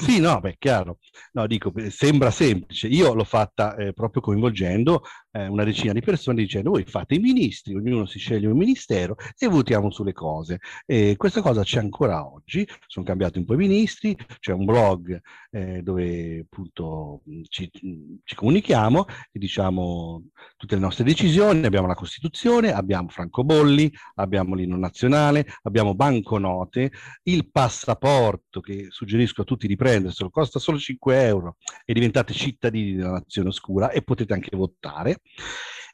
[0.00, 0.98] Sì, no, beh, chiaro.
[1.32, 2.86] No, dico, sembra semplice.
[2.86, 5.02] Io l'ho fatta eh, proprio coinvolgendo
[5.36, 9.16] eh, una decina di persone dicendo voi fate i ministri, ognuno si sceglie un ministero
[9.38, 10.60] e votiamo sulle cose.
[10.86, 15.20] E questa cosa c'è ancora oggi, sono cambiati un po' i ministri, c'è un blog
[15.50, 20.24] eh, dove appunto ci, ci, comunichiamo e diciamo
[20.56, 26.92] tutte le nostre decisioni, abbiamo la Costituzione, abbiamo francobolli, abbiamo l'inno nazionale, abbiamo banconote,
[27.24, 32.94] il passaporto che suggerisco a tutti di prenderselo, costa solo 5 euro e diventate cittadini
[32.94, 35.20] della nazione oscura e potete anche votare.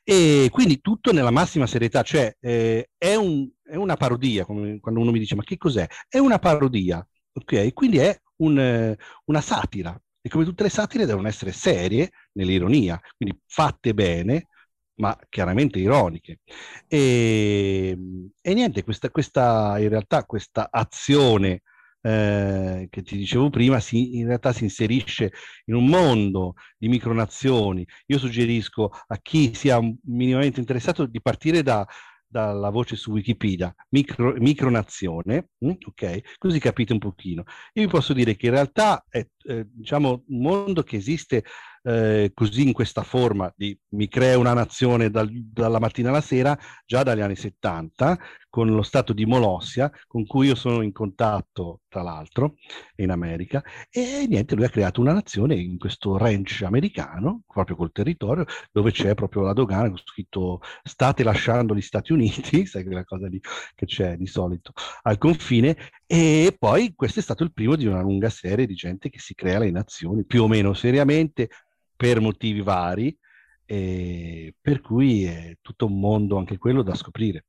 [0.05, 5.01] E quindi tutto nella massima serietà, cioè eh, è, un, è, una parodia, come quando
[5.01, 5.87] uno mi dice ma che cos'è?
[6.09, 7.73] È una parodia, ok?
[7.73, 13.01] Quindi è un, eh, una satira e come tutte le satire devono essere serie nell'ironia,
[13.17, 14.49] quindi fatte bene,
[14.95, 16.41] ma chiaramente ironiche.
[16.89, 17.97] E,
[18.41, 21.63] e niente, questa, questa, in realtà questa azione
[22.03, 25.33] eh, che ti dicevo prima, si, in realtà si inserisce
[25.67, 27.87] in un mondo di micronazioni.
[28.07, 31.87] Io suggerisco a chi sia minimamente interessato di partire da,
[32.27, 36.39] dalla voce su Wikipedia, micro, micronazione, mm, ok?
[36.39, 37.45] Così capite un pochino.
[37.75, 41.45] Io vi posso dire che in realtà è eh, diciamo, un mondo che esiste
[41.85, 46.57] eh, così in questa forma di mi crea una nazione dal, dalla mattina alla sera
[46.87, 48.19] già dagli anni 70
[48.49, 52.55] con lo stato di Molossia con cui io sono in contatto tra l'altro
[52.97, 57.93] in America e niente lui ha creato una nazione in questo ranch americano proprio col
[57.93, 63.05] territorio dove c'è proprio la dogana con scritto state lasciando gli Stati Uniti sai quella
[63.05, 63.41] cosa lì
[63.75, 64.73] che c'è di solito
[65.03, 65.77] al confine
[66.07, 69.32] e poi questo è stato il primo di una lunga serie di gente che si
[69.35, 71.49] crea le nazioni più o meno seriamente
[71.97, 73.17] per motivi vari,
[73.65, 77.47] eh, per cui è tutto un mondo anche quello da scoprire.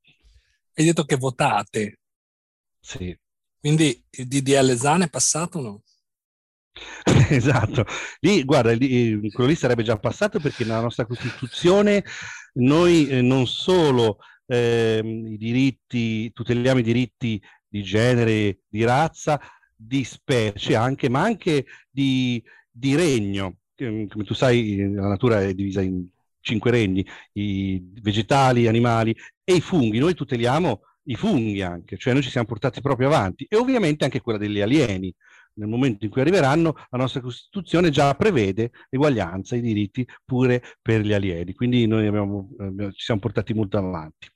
[0.74, 2.00] Hai detto che votate.
[2.80, 3.16] Sì.
[3.58, 5.82] Quindi il DDL ZAN è passato o no?
[7.30, 7.84] esatto,
[8.20, 12.04] lì guarda, lì, quello lì sarebbe già passato perché nella nostra Costituzione
[12.54, 19.40] noi eh, non solo eh, i diritti, tuteliamo i diritti di genere, di razza,
[19.74, 23.58] di specie anche, ma anche di, di regno.
[23.76, 26.06] Ehm, come tu sai, la natura è divisa in
[26.40, 29.98] cinque regni, i vegetali, animali e i funghi.
[29.98, 34.20] Noi tuteliamo i funghi anche, cioè noi ci siamo portati proprio avanti e ovviamente anche
[34.20, 35.12] quella degli alieni.
[35.56, 41.02] Nel momento in cui arriveranno, la nostra Costituzione già prevede l'eguaglianza, i diritti pure per
[41.02, 41.54] gli alieni.
[41.54, 42.48] Quindi noi abbiamo,
[42.92, 44.28] ci siamo portati molto avanti.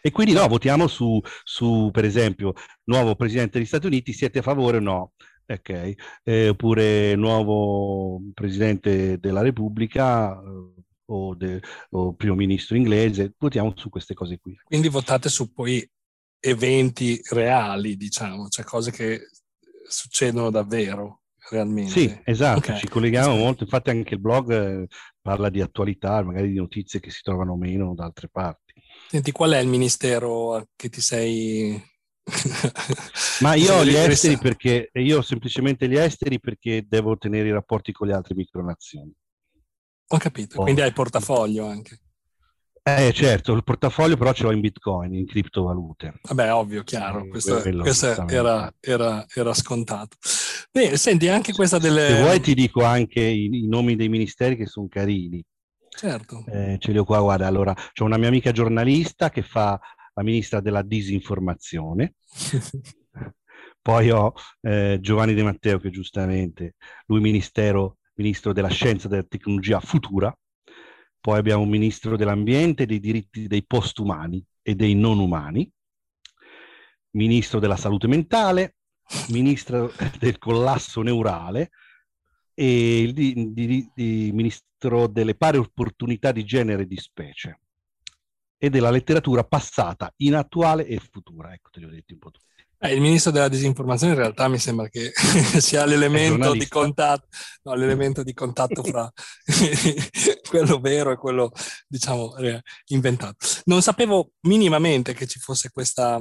[0.00, 2.52] E quindi no, votiamo su, su, per esempio,
[2.84, 5.12] nuovo Presidente degli Stati Uniti, siete a favore o no?
[5.46, 11.60] ok, eh, oppure nuovo presidente della Repubblica eh, o, de,
[11.90, 14.56] o, primo ministro inglese, votiamo su queste cose qui.
[14.64, 15.86] Quindi votate su poi
[16.40, 19.28] eventi reali, diciamo, cioè cose che
[19.86, 21.20] succedono davvero.
[21.46, 21.90] Realmente.
[21.90, 22.78] Sì, esatto, okay.
[22.78, 24.86] ci colleghiamo molto, infatti anche il blog eh,
[25.20, 28.63] parla di attualità, magari di notizie che si trovano meno da altre parti.
[29.14, 31.80] Senti, qual è il ministero che ti sei
[33.42, 37.52] ma io ho gli esteri perché io ho semplicemente gli esteri perché devo tenere i
[37.52, 39.12] rapporti con le altre micronazioni.
[40.08, 40.62] Ho capito, oh.
[40.64, 42.00] quindi hai portafoglio anche.
[42.82, 46.14] Eh certo, il portafoglio però ce l'ho in bitcoin, in criptovalute.
[46.20, 50.16] Vabbè, ovvio, chiaro, questo, quello, questo era, era, era, scontato.
[50.72, 52.08] Beh, senti, anche questa delle...
[52.08, 55.40] Se vuoi ti dico anche i, i nomi dei ministeri che sono carini.
[55.96, 56.44] Certo.
[56.46, 59.78] Eh, ce li ho qua, guarda, allora, c'è una mia amica giornalista che fa
[60.14, 62.14] la ministra della disinformazione.
[63.80, 64.32] Poi ho
[64.62, 66.76] eh, Giovanni De Matteo che giustamente,
[67.06, 70.36] lui ministero, ministro della scienza e della tecnologia futura.
[71.20, 75.70] Poi abbiamo un ministro dell'ambiente e dei diritti dei postumani e dei non umani,
[77.10, 78.76] ministro della salute mentale,
[79.28, 81.70] ministro del collasso neurale
[82.54, 84.30] e il di, di, di
[84.84, 87.60] ministro delle pari opportunità di genere e di specie
[88.58, 91.52] e della letteratura passata, in attuale e futura.
[91.52, 92.44] Ecco, te li ho detti un po' tutti.
[92.78, 95.12] Eh, il ministro della disinformazione in realtà mi sembra che
[95.60, 97.26] sia l'elemento di contatto,
[97.62, 99.10] no, l'elemento di contatto fra
[100.48, 101.50] quello vero e quello,
[101.94, 102.34] diciamo,
[102.86, 103.36] inventato.
[103.66, 106.18] Non sapevo minimamente che ci fosse questa,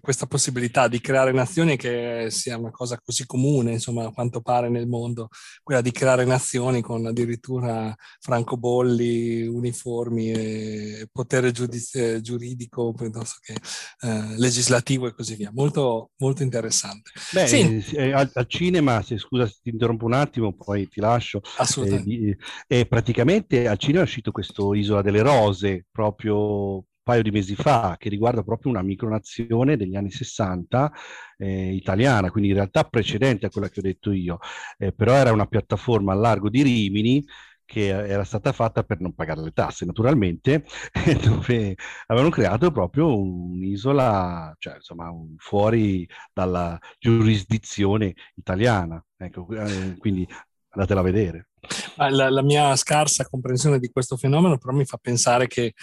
[0.00, 4.68] questa possibilità di creare nazioni che sia una cosa così comune, insomma, a quanto pare
[4.68, 5.28] nel mondo,
[5.62, 13.54] quella di creare nazioni con addirittura francobolli, uniformi, potere giudiz- giuridico, piuttosto che
[14.00, 15.50] eh, legislativo e così via.
[15.52, 17.10] Molto molto, interessante.
[17.32, 17.84] Beh, sì.
[17.94, 21.40] eh, al, al, cinema, se scusa se ti interrompo un attimo, poi ti lascio.
[21.58, 22.38] Assolutamente.
[22.66, 27.30] Eh, eh, praticamente al cinema è uscito questo Isola delle Rose, proprio un paio di
[27.30, 30.92] mesi fa, che riguarda proprio una micronazione degli anni 60
[31.38, 34.38] eh, italiana, quindi in realtà precedente a quella che ho detto io,
[34.78, 37.24] eh, però era una piattaforma a largo di Rimini
[37.64, 40.64] che era stata fatta per non pagare le tasse, naturalmente,
[41.22, 41.76] dove
[42.06, 49.02] avevano creato proprio un'isola, cioè insomma, un, fuori dalla giurisdizione italiana.
[49.16, 50.26] Ecco, eh, quindi
[50.70, 51.49] andatela a vedere.
[51.96, 55.74] La, la, mia scarsa comprensione di questo fenomeno però mi fa pensare che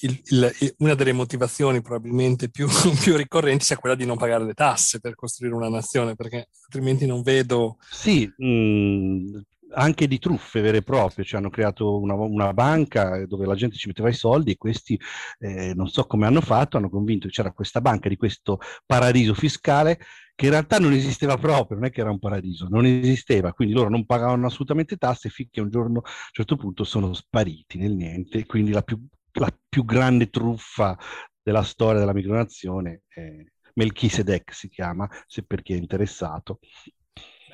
[0.00, 2.68] il, il, una delle motivazioni probabilmente più,
[3.00, 7.06] più, ricorrenti sia quella di non pagare le tasse per costruire una nazione, perché altrimenti
[7.06, 7.78] non vedo...
[7.90, 9.38] Sì, mh, mm,
[9.74, 13.76] anche di truffe vere e proprie, cioè hanno creato una, una, banca dove la gente
[13.76, 14.98] ci metteva i soldi e questi
[15.38, 19.34] eh, non so come hanno fatto, hanno convinto che c'era questa banca di questo paradiso
[19.34, 19.98] fiscale
[20.36, 23.72] che in realtà non esisteva proprio, non è che era un paradiso, non esisteva, quindi
[23.72, 27.94] loro non pagavano assolutamente tasse finché un giorno a un certo punto sono spariti nel
[27.94, 30.96] niente, quindi la più, la più grande truffa
[31.42, 33.42] della storia della micronazione è
[33.74, 36.58] Melchisedec si chiama, se per chi è interessato,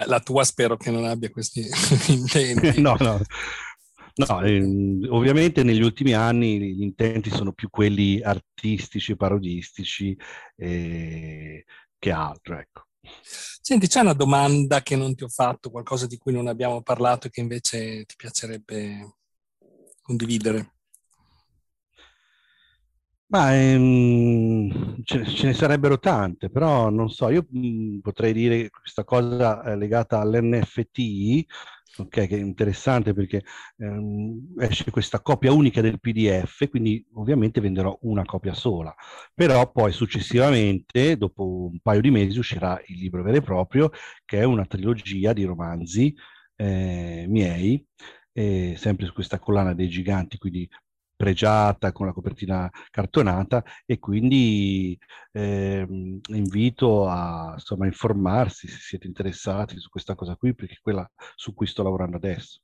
[0.06, 1.62] la tua spero che non abbia questi
[2.08, 2.80] intenti.
[2.80, 3.20] no, no.
[4.14, 4.60] No, eh,
[5.08, 10.14] ovviamente negli ultimi anni gli intenti sono più quelli artistici, parodistici
[10.56, 11.64] eh,
[12.02, 12.86] che altro, ecco.
[13.22, 17.28] Senti, c'è una domanda che non ti ho fatto, qualcosa di cui non abbiamo parlato
[17.28, 19.18] e che invece ti piacerebbe
[20.02, 20.72] condividere?
[23.26, 28.68] Ma ehm, ce, ce, ne sarebbero tante, però non so, io mh, mm, potrei dire
[28.68, 31.44] questa cosa eh, legata all'NFT,
[31.98, 33.42] ok, che è interessante perché
[33.78, 38.94] ehm, esce questa copia unica del PDF, quindi ovviamente venderò una copia sola,
[39.34, 43.90] però poi successivamente, dopo un paio di mesi, uscirà il libro vero e proprio,
[44.24, 46.14] che è una trilogia di romanzi
[46.56, 47.84] eh, miei,
[48.32, 50.68] eh, sempre su questa collana dei giganti, quindi
[51.22, 54.98] pregiata con la copertina cartonata e quindi
[55.30, 55.86] eh,
[56.26, 61.54] invito a insomma, informarsi se siete interessati su questa cosa qui perché è quella su
[61.54, 62.58] cui sto lavorando adesso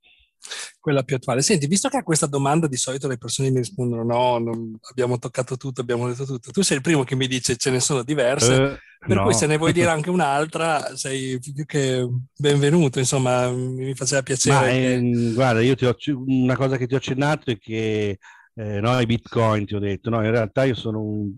[0.81, 1.43] quella più attuale.
[1.43, 5.57] Senti, visto che a questa domanda di solito le persone mi rispondono no, abbiamo toccato
[5.57, 8.55] tutto, abbiamo detto tutto, tu sei il primo che mi dice ce ne sono diverse,
[8.55, 9.25] eh, per no.
[9.25, 12.07] cui se ne vuoi dire anche un'altra sei più che
[12.37, 14.55] benvenuto, insomma mi faceva piacere.
[14.55, 14.95] Ma, che...
[14.95, 15.97] eh, guarda, io ti ho,
[16.27, 18.19] una cosa che ti ho accennato è che
[18.59, 21.33] eh, no, i bitcoin ti ho detto, no, in realtà io sono un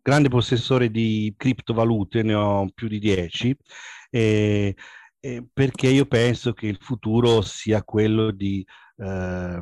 [0.00, 3.54] grande possessore di criptovalute, ne ho più di 10,
[4.10, 4.74] eh,
[5.20, 8.64] eh, perché io penso che il futuro sia quello di
[8.96, 9.60] eh,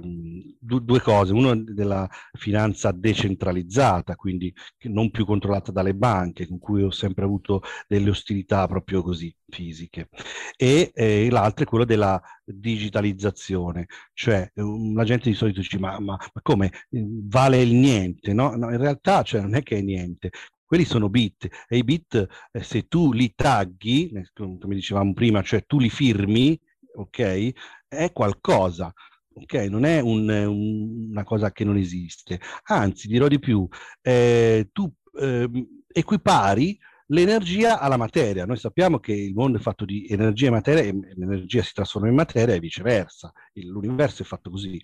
[0.59, 4.53] due cose, uno della finanza decentralizzata, quindi
[4.85, 10.09] non più controllata dalle banche, con cui ho sempre avuto delle ostilità proprio così fisiche,
[10.57, 15.99] e eh, l'altro è quello della digitalizzazione, cioè um, la gente di solito dice ma,
[15.99, 16.71] ma, ma come?
[16.91, 18.55] Vale il niente, no?
[18.57, 18.71] no?
[18.71, 20.31] In realtà cioè, non è che è niente,
[20.65, 25.65] quelli sono bit e i bit eh, se tu li tagli, come dicevamo prima, cioè
[25.67, 26.59] tu li firmi,
[26.95, 27.53] ok,
[27.89, 28.93] è qualcosa
[29.35, 29.55] ok?
[29.69, 32.41] Non è un, un, una cosa che non esiste.
[32.65, 33.67] Anzi, dirò di più,
[34.01, 35.49] eh, tu eh,
[35.93, 38.47] equipari l'energia alla materia.
[38.47, 42.09] Noi sappiamo che il mondo è fatto di energia e materia e l'energia si trasforma
[42.09, 43.33] in materia e viceversa.
[43.55, 44.81] L'universo è fatto così.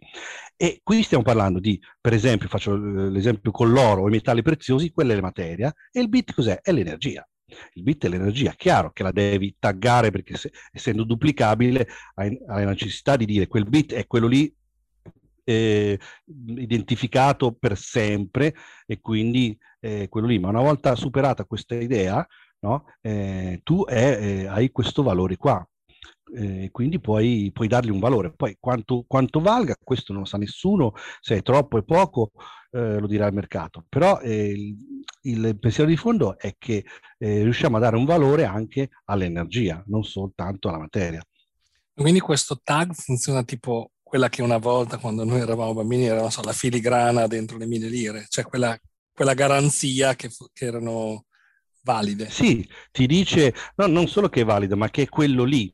[0.57, 5.13] E qui stiamo parlando di, per esempio, faccio l'esempio con l'oro i metalli preziosi, quella
[5.13, 6.61] è la materia e il bit cos'è?
[6.61, 7.27] È l'energia.
[7.75, 12.65] Il bit è l'energia, chiaro che la devi taggare perché se, essendo duplicabile hai, hai
[12.65, 14.55] la necessità di dire quel bit è quello lì
[15.45, 15.99] eh,
[16.57, 18.55] identificato per sempre
[18.87, 20.39] e quindi eh, quello lì.
[20.39, 22.27] Ma una volta superata questa idea,
[22.61, 25.67] no, eh, tu è, hai questo valore qua.
[26.35, 28.33] Eh, quindi puoi, puoi, dargli un valore.
[28.35, 32.33] Poi quanto, quanto, valga, questo non lo sa nessuno, se è troppo o poco
[32.71, 33.85] eh, lo dirà il mercato.
[33.89, 34.77] Però eh, il,
[35.23, 36.85] il, pensiero di fondo è che
[37.19, 41.23] eh, riusciamo a dare un valore anche all'energia, non soltanto alla materia.
[41.95, 46.43] Quindi questo tag funziona tipo quella che una volta quando noi eravamo bambini era so,
[46.43, 48.79] la filigrana dentro le mille lire, cioè quella,
[49.13, 51.27] quella garanzia che, che erano
[51.83, 52.31] valide.
[52.31, 55.73] Sì, ti dice no, non solo che è valida, ma che è quello lì,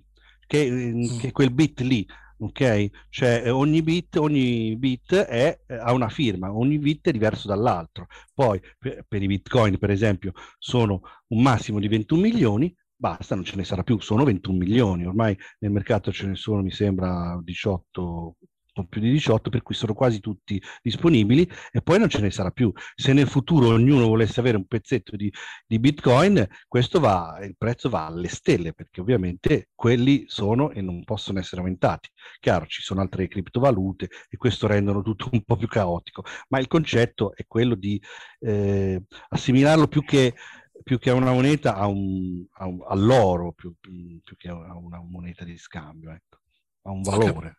[0.54, 1.18] che, mm.
[1.18, 2.06] che quel bit lì,
[2.38, 2.90] ok?
[3.08, 7.48] Cioè eh, ogni bit, ogni bit è, eh, ha una firma, ogni bit è diverso
[7.48, 8.06] dall'altro.
[8.32, 13.44] Poi per, per, i bitcoin, per esempio, sono un massimo di 21 milioni, basta, non
[13.44, 17.38] ce ne sarà più, sono 21 milioni, ormai nel mercato ce ne sono, mi sembra,
[17.42, 18.36] 18 o
[18.82, 22.50] più di 18, per cui sono quasi tutti disponibili e poi non ce ne sarà
[22.50, 22.72] più.
[22.94, 25.32] Se nel futuro ognuno volesse avere un pezzetto di,
[25.66, 31.04] di Bitcoin, questo va, il prezzo va alle stelle, perché ovviamente quelli sono e non
[31.04, 32.08] possono essere aumentati.
[32.40, 36.66] Chiaro, ci sono altre criptovalute e questo rendono tutto un po' più caotico, ma il
[36.66, 38.00] concetto è quello di
[38.40, 40.34] eh, assimilarlo più che
[40.82, 45.00] più che a una moneta a un, a un, all'oro, più, più, che a una
[45.00, 46.38] moneta di scambio, ecco.
[46.82, 47.56] a un valore.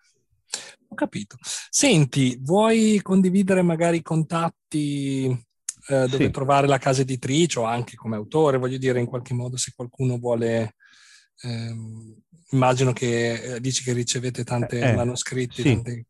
[0.88, 1.38] Ho capito.
[1.42, 6.32] Senti, vuoi condividere magari i contatti eh, dove sì.
[6.32, 8.58] trovare la casa editrice o anche come autore?
[8.58, 10.76] Voglio dire, in qualche modo, se qualcuno vuole...
[11.42, 15.62] Ehm, immagino che eh, dici che ricevete tanti eh, manoscritti.
[15.62, 15.74] Sì.
[15.74, 16.06] Tanti...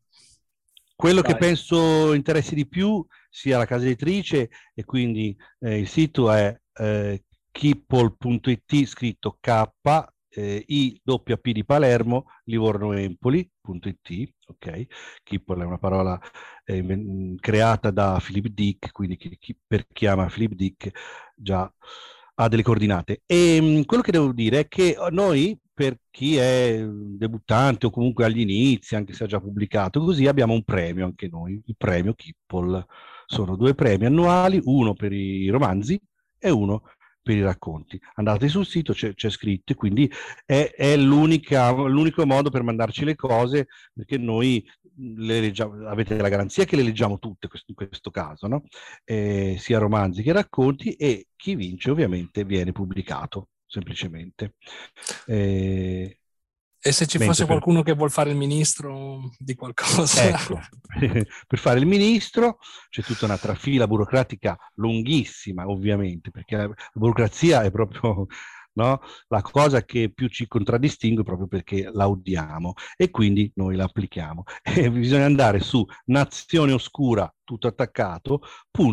[0.94, 1.32] Quello Vai.
[1.32, 6.58] che penso interessi di più sia la casa editrice e quindi eh, il sito è
[6.74, 9.68] eh, kippol.it scritto K
[10.36, 14.86] eh, IWP di Palermo, Livorno Empoli.it, ok?
[15.22, 16.20] Kippol è una parola
[16.64, 20.90] eh, creata da Philip Dick, quindi chi, chi, per chi ama Philip Dick
[21.34, 21.70] già
[22.38, 23.22] ha delle coordinate.
[23.26, 28.24] E mh, quello che devo dire è che noi, per chi è debuttante o comunque
[28.24, 32.14] agli inizi, anche se ha già pubblicato, così abbiamo un premio anche noi, il premio
[32.14, 32.84] Kippol.
[33.26, 36.00] Sono due premi annuali, uno per i romanzi
[36.38, 36.82] e uno
[37.26, 38.00] per i racconti.
[38.14, 40.08] Andate sul sito, c'è, c'è scritto, quindi
[40.44, 44.64] è, è l'unico modo per mandarci le cose, perché noi
[44.98, 48.62] le leggiamo, avete la garanzia che le leggiamo tutte in questo caso, no?
[49.04, 53.48] eh, sia romanzi che racconti, e chi vince ovviamente viene pubblicato.
[53.66, 54.54] semplicemente.
[55.26, 56.18] E,
[56.86, 57.92] e se ci fosse qualcuno per...
[57.92, 60.22] che vuol fare il ministro di qualcosa?
[60.22, 60.60] Ecco,
[61.46, 62.58] per fare il ministro
[62.88, 68.26] c'è tutta una trafila burocratica lunghissima, ovviamente, perché la burocrazia è proprio
[68.74, 69.00] no?
[69.26, 74.44] la cosa che più ci contraddistingue proprio perché la odiamo e quindi noi la applichiamo.
[74.62, 78.42] E bisogna andare su nazione oscura, tutto attaccato,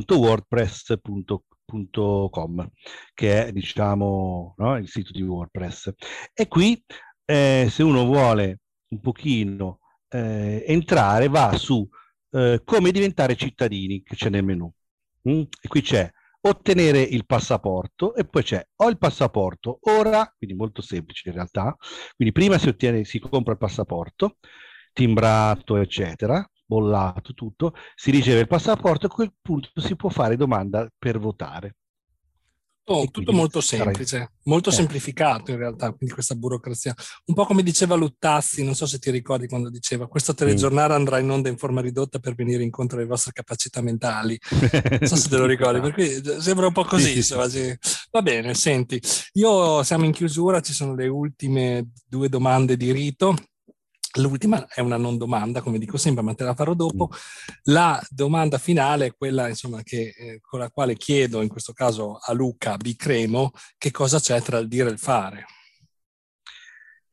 [0.09, 2.69] .wordpress.com
[3.13, 5.91] che è diciamo no, il sito di WordPress.
[6.33, 6.83] E qui
[7.25, 8.59] eh, se uno vuole
[8.89, 9.79] un pochino
[10.09, 11.87] eh, entrare va su
[12.31, 14.71] eh, come diventare cittadini che c'è nel menu.
[15.29, 15.41] Mm?
[15.61, 16.09] E qui c'è
[16.45, 21.75] ottenere il passaporto e poi c'è ho il passaporto ora, quindi molto semplice in realtà,
[22.15, 24.37] quindi prima si ottiene, si compra il passaporto,
[24.91, 30.35] timbrato eccetera, bollato tutto, si riceve il passaporto e a quel punto si può fare
[30.35, 31.75] domanda per votare.
[32.85, 34.73] Oh, tutto molto semplice, molto eh.
[34.73, 36.93] semplificato in realtà, quindi questa burocrazia.
[37.27, 40.97] Un po' come diceva Luttazzi, non so se ti ricordi quando diceva questo telegiornale mm.
[40.97, 44.37] andrà in onda in forma ridotta per venire incontro alle vostre capacità mentali.
[45.03, 47.21] Non so se te lo ricordi, per cui eh, sembra un po' così.
[47.21, 47.77] Sì, sì, sì.
[48.11, 49.01] Va bene, senti,
[49.33, 53.35] io siamo in chiusura, ci sono le ultime due domande di rito.
[54.19, 57.09] L'ultima è una non domanda, come dico sempre, ma te la farò dopo.
[57.11, 57.53] Mm.
[57.63, 62.19] La domanda finale è quella insomma, che, eh, con la quale chiedo, in questo caso
[62.21, 65.45] a Luca Bicremo, che cosa c'è tra il dire e il fare.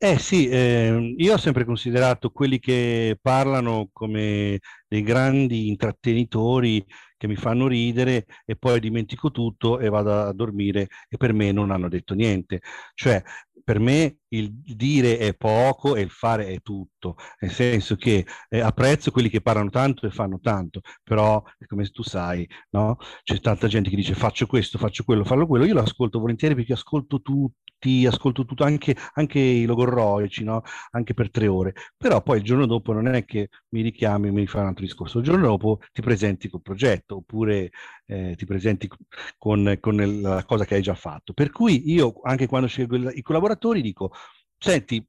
[0.03, 6.83] Eh sì, eh, io ho sempre considerato quelli che parlano come dei grandi intrattenitori
[7.17, 11.51] che mi fanno ridere e poi dimentico tutto e vado a dormire e per me
[11.51, 12.61] non hanno detto niente.
[12.95, 13.21] Cioè,
[13.63, 18.59] per me il dire è poco e il fare è tutto, nel senso che eh,
[18.59, 22.97] apprezzo quelli che parlano tanto e fanno tanto, però come tu sai, no?
[23.23, 26.55] c'è tanta gente che dice faccio questo, faccio quello, fallo quello, io lo ascolto volentieri
[26.55, 30.61] perché ascolto tutti, ascolto tutto, anche, anche i logorroici, no?
[30.91, 34.31] anche per tre ore, però poi il giorno dopo non è che mi richiami e
[34.31, 37.71] mi fai un altro discorso, il giorno dopo ti presenti col progetto oppure
[38.05, 38.89] eh, ti presenti
[39.37, 43.21] con, con la cosa che hai già fatto, per cui io anche quando scelgo i
[43.21, 44.11] collaboratori dico
[44.61, 45.03] senti,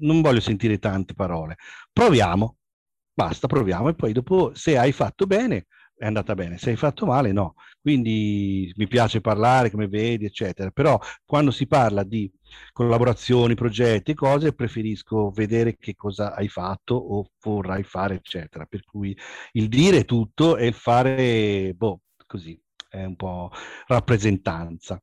[0.00, 1.56] non voglio sentire tante parole,
[1.92, 2.56] proviamo,
[3.12, 5.66] basta, proviamo e poi dopo se hai fatto bene
[5.96, 7.54] è andata bene, se hai fatto male no.
[7.80, 12.30] Quindi mi piace parlare, come vedi, eccetera, però quando si parla di
[12.72, 18.64] collaborazioni, progetti, cose, preferisco vedere che cosa hai fatto o vorrai fare, eccetera.
[18.66, 19.16] Per cui
[19.52, 23.50] il dire tutto e il fare, boh, così, è un po'
[23.86, 25.02] rappresentanza.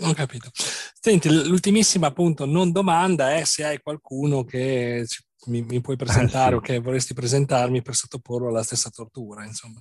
[0.00, 0.50] Ho capito.
[0.54, 5.06] Senti, l'ultimissima appunto non domanda è se hai qualcuno che
[5.46, 6.54] mi, mi puoi presentare eh, sì.
[6.54, 9.80] o che vorresti presentarmi per sottoporlo alla stessa tortura, insomma.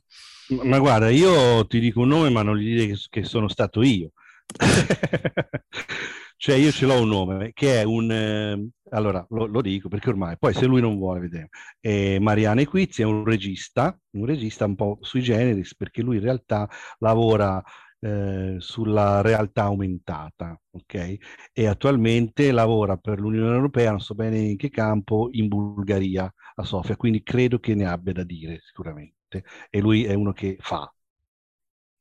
[0.50, 3.48] Ma, ma guarda, io ti dico un nome, ma non gli dire che, che sono
[3.48, 4.12] stato io.
[6.38, 10.10] cioè io ce l'ho un nome che è un eh, allora lo, lo, dico perché
[10.10, 14.66] ormai poi se lui non vuole vedere eh, Mariano Equizzi è un regista un regista
[14.66, 16.70] un po' sui generis perché lui in realtà
[17.00, 17.64] lavora
[18.06, 21.18] eh, sulla realtà aumentata, ok?
[21.52, 26.64] E attualmente lavora per l'Unione Europea, non so bene in che campo, in Bulgaria, a
[26.64, 29.44] Sofia, quindi credo che ne abbia da dire sicuramente.
[29.72, 30.88] E lui è uno che fa.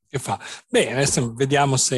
[0.07, 0.39] Che fa.
[0.69, 1.97] Bene, adesso vediamo se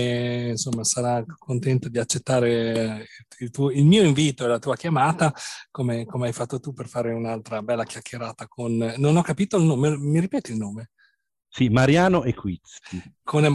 [0.51, 3.05] insomma, sarà contento di accettare
[3.39, 5.33] il, tuo, il, mio invito e la tua chiamata,
[5.69, 8.77] come, come hai fatto tu per fare un'altra bella chiacchierata con...
[8.97, 10.91] Non ho capito il nome, mi ripeti il nome?
[11.49, 12.79] Sì, Mariano Equizzi.
[13.21, 13.53] Con,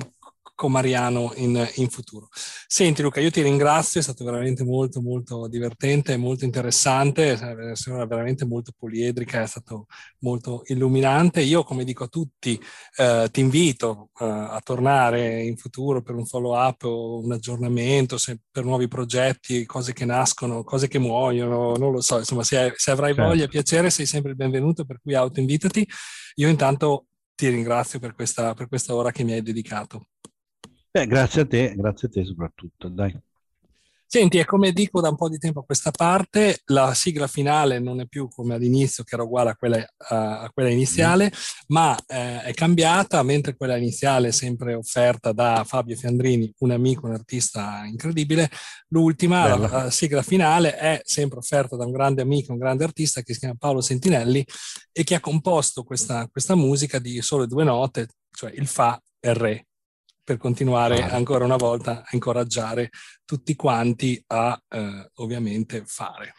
[0.54, 2.28] con Mariano in, in, futuro.
[2.32, 7.76] Senti Luca, io ti ringrazio, è stato veramente molto molto divertente, molto interessante, è
[8.06, 9.86] veramente molto poliedrica, è stato
[10.20, 11.40] molto illuminante.
[11.40, 12.60] Io come dico a tutti
[12.96, 18.18] eh, ti invito eh, a tornare in futuro per un follow up o un aggiornamento,
[18.18, 22.72] se, per nuovi progetti, cose che nascono, cose che muoiono, non lo so, insomma se,
[22.76, 23.28] se avrai certo.
[23.28, 25.86] voglia e piacere sei sempre il benvenuto, per cui autoinvitati.
[26.36, 30.06] Io intanto ti ringrazio per questa, per questa ora che mi hai dedicato.
[30.94, 33.18] Beh, grazie a te, grazie a te soprattutto, dai.
[34.06, 37.78] Senti, e come dico da un po' di tempo a questa parte, la sigla finale
[37.78, 41.64] non è più come all'inizio, che era uguale a quella, a, quella iniziale, mm.
[41.68, 47.06] ma eh, è cambiata, mentre quella iniziale è sempre offerta da Fabio Fiandrini, un amico,
[47.06, 48.50] un artista incredibile.
[48.88, 53.22] L'ultima, la, la, sigla finale, è sempre offerta da un grande amico, un grande artista
[53.22, 54.44] che si chiama Paolo Sentinelli
[54.92, 59.30] e che ha composto questa, questa musica di sole due note, cioè il Fa e
[59.30, 59.66] il Re
[60.24, 62.90] per continuare ancora una volta a incoraggiare
[63.24, 66.34] tutti quanti a eh, ovviamente fare.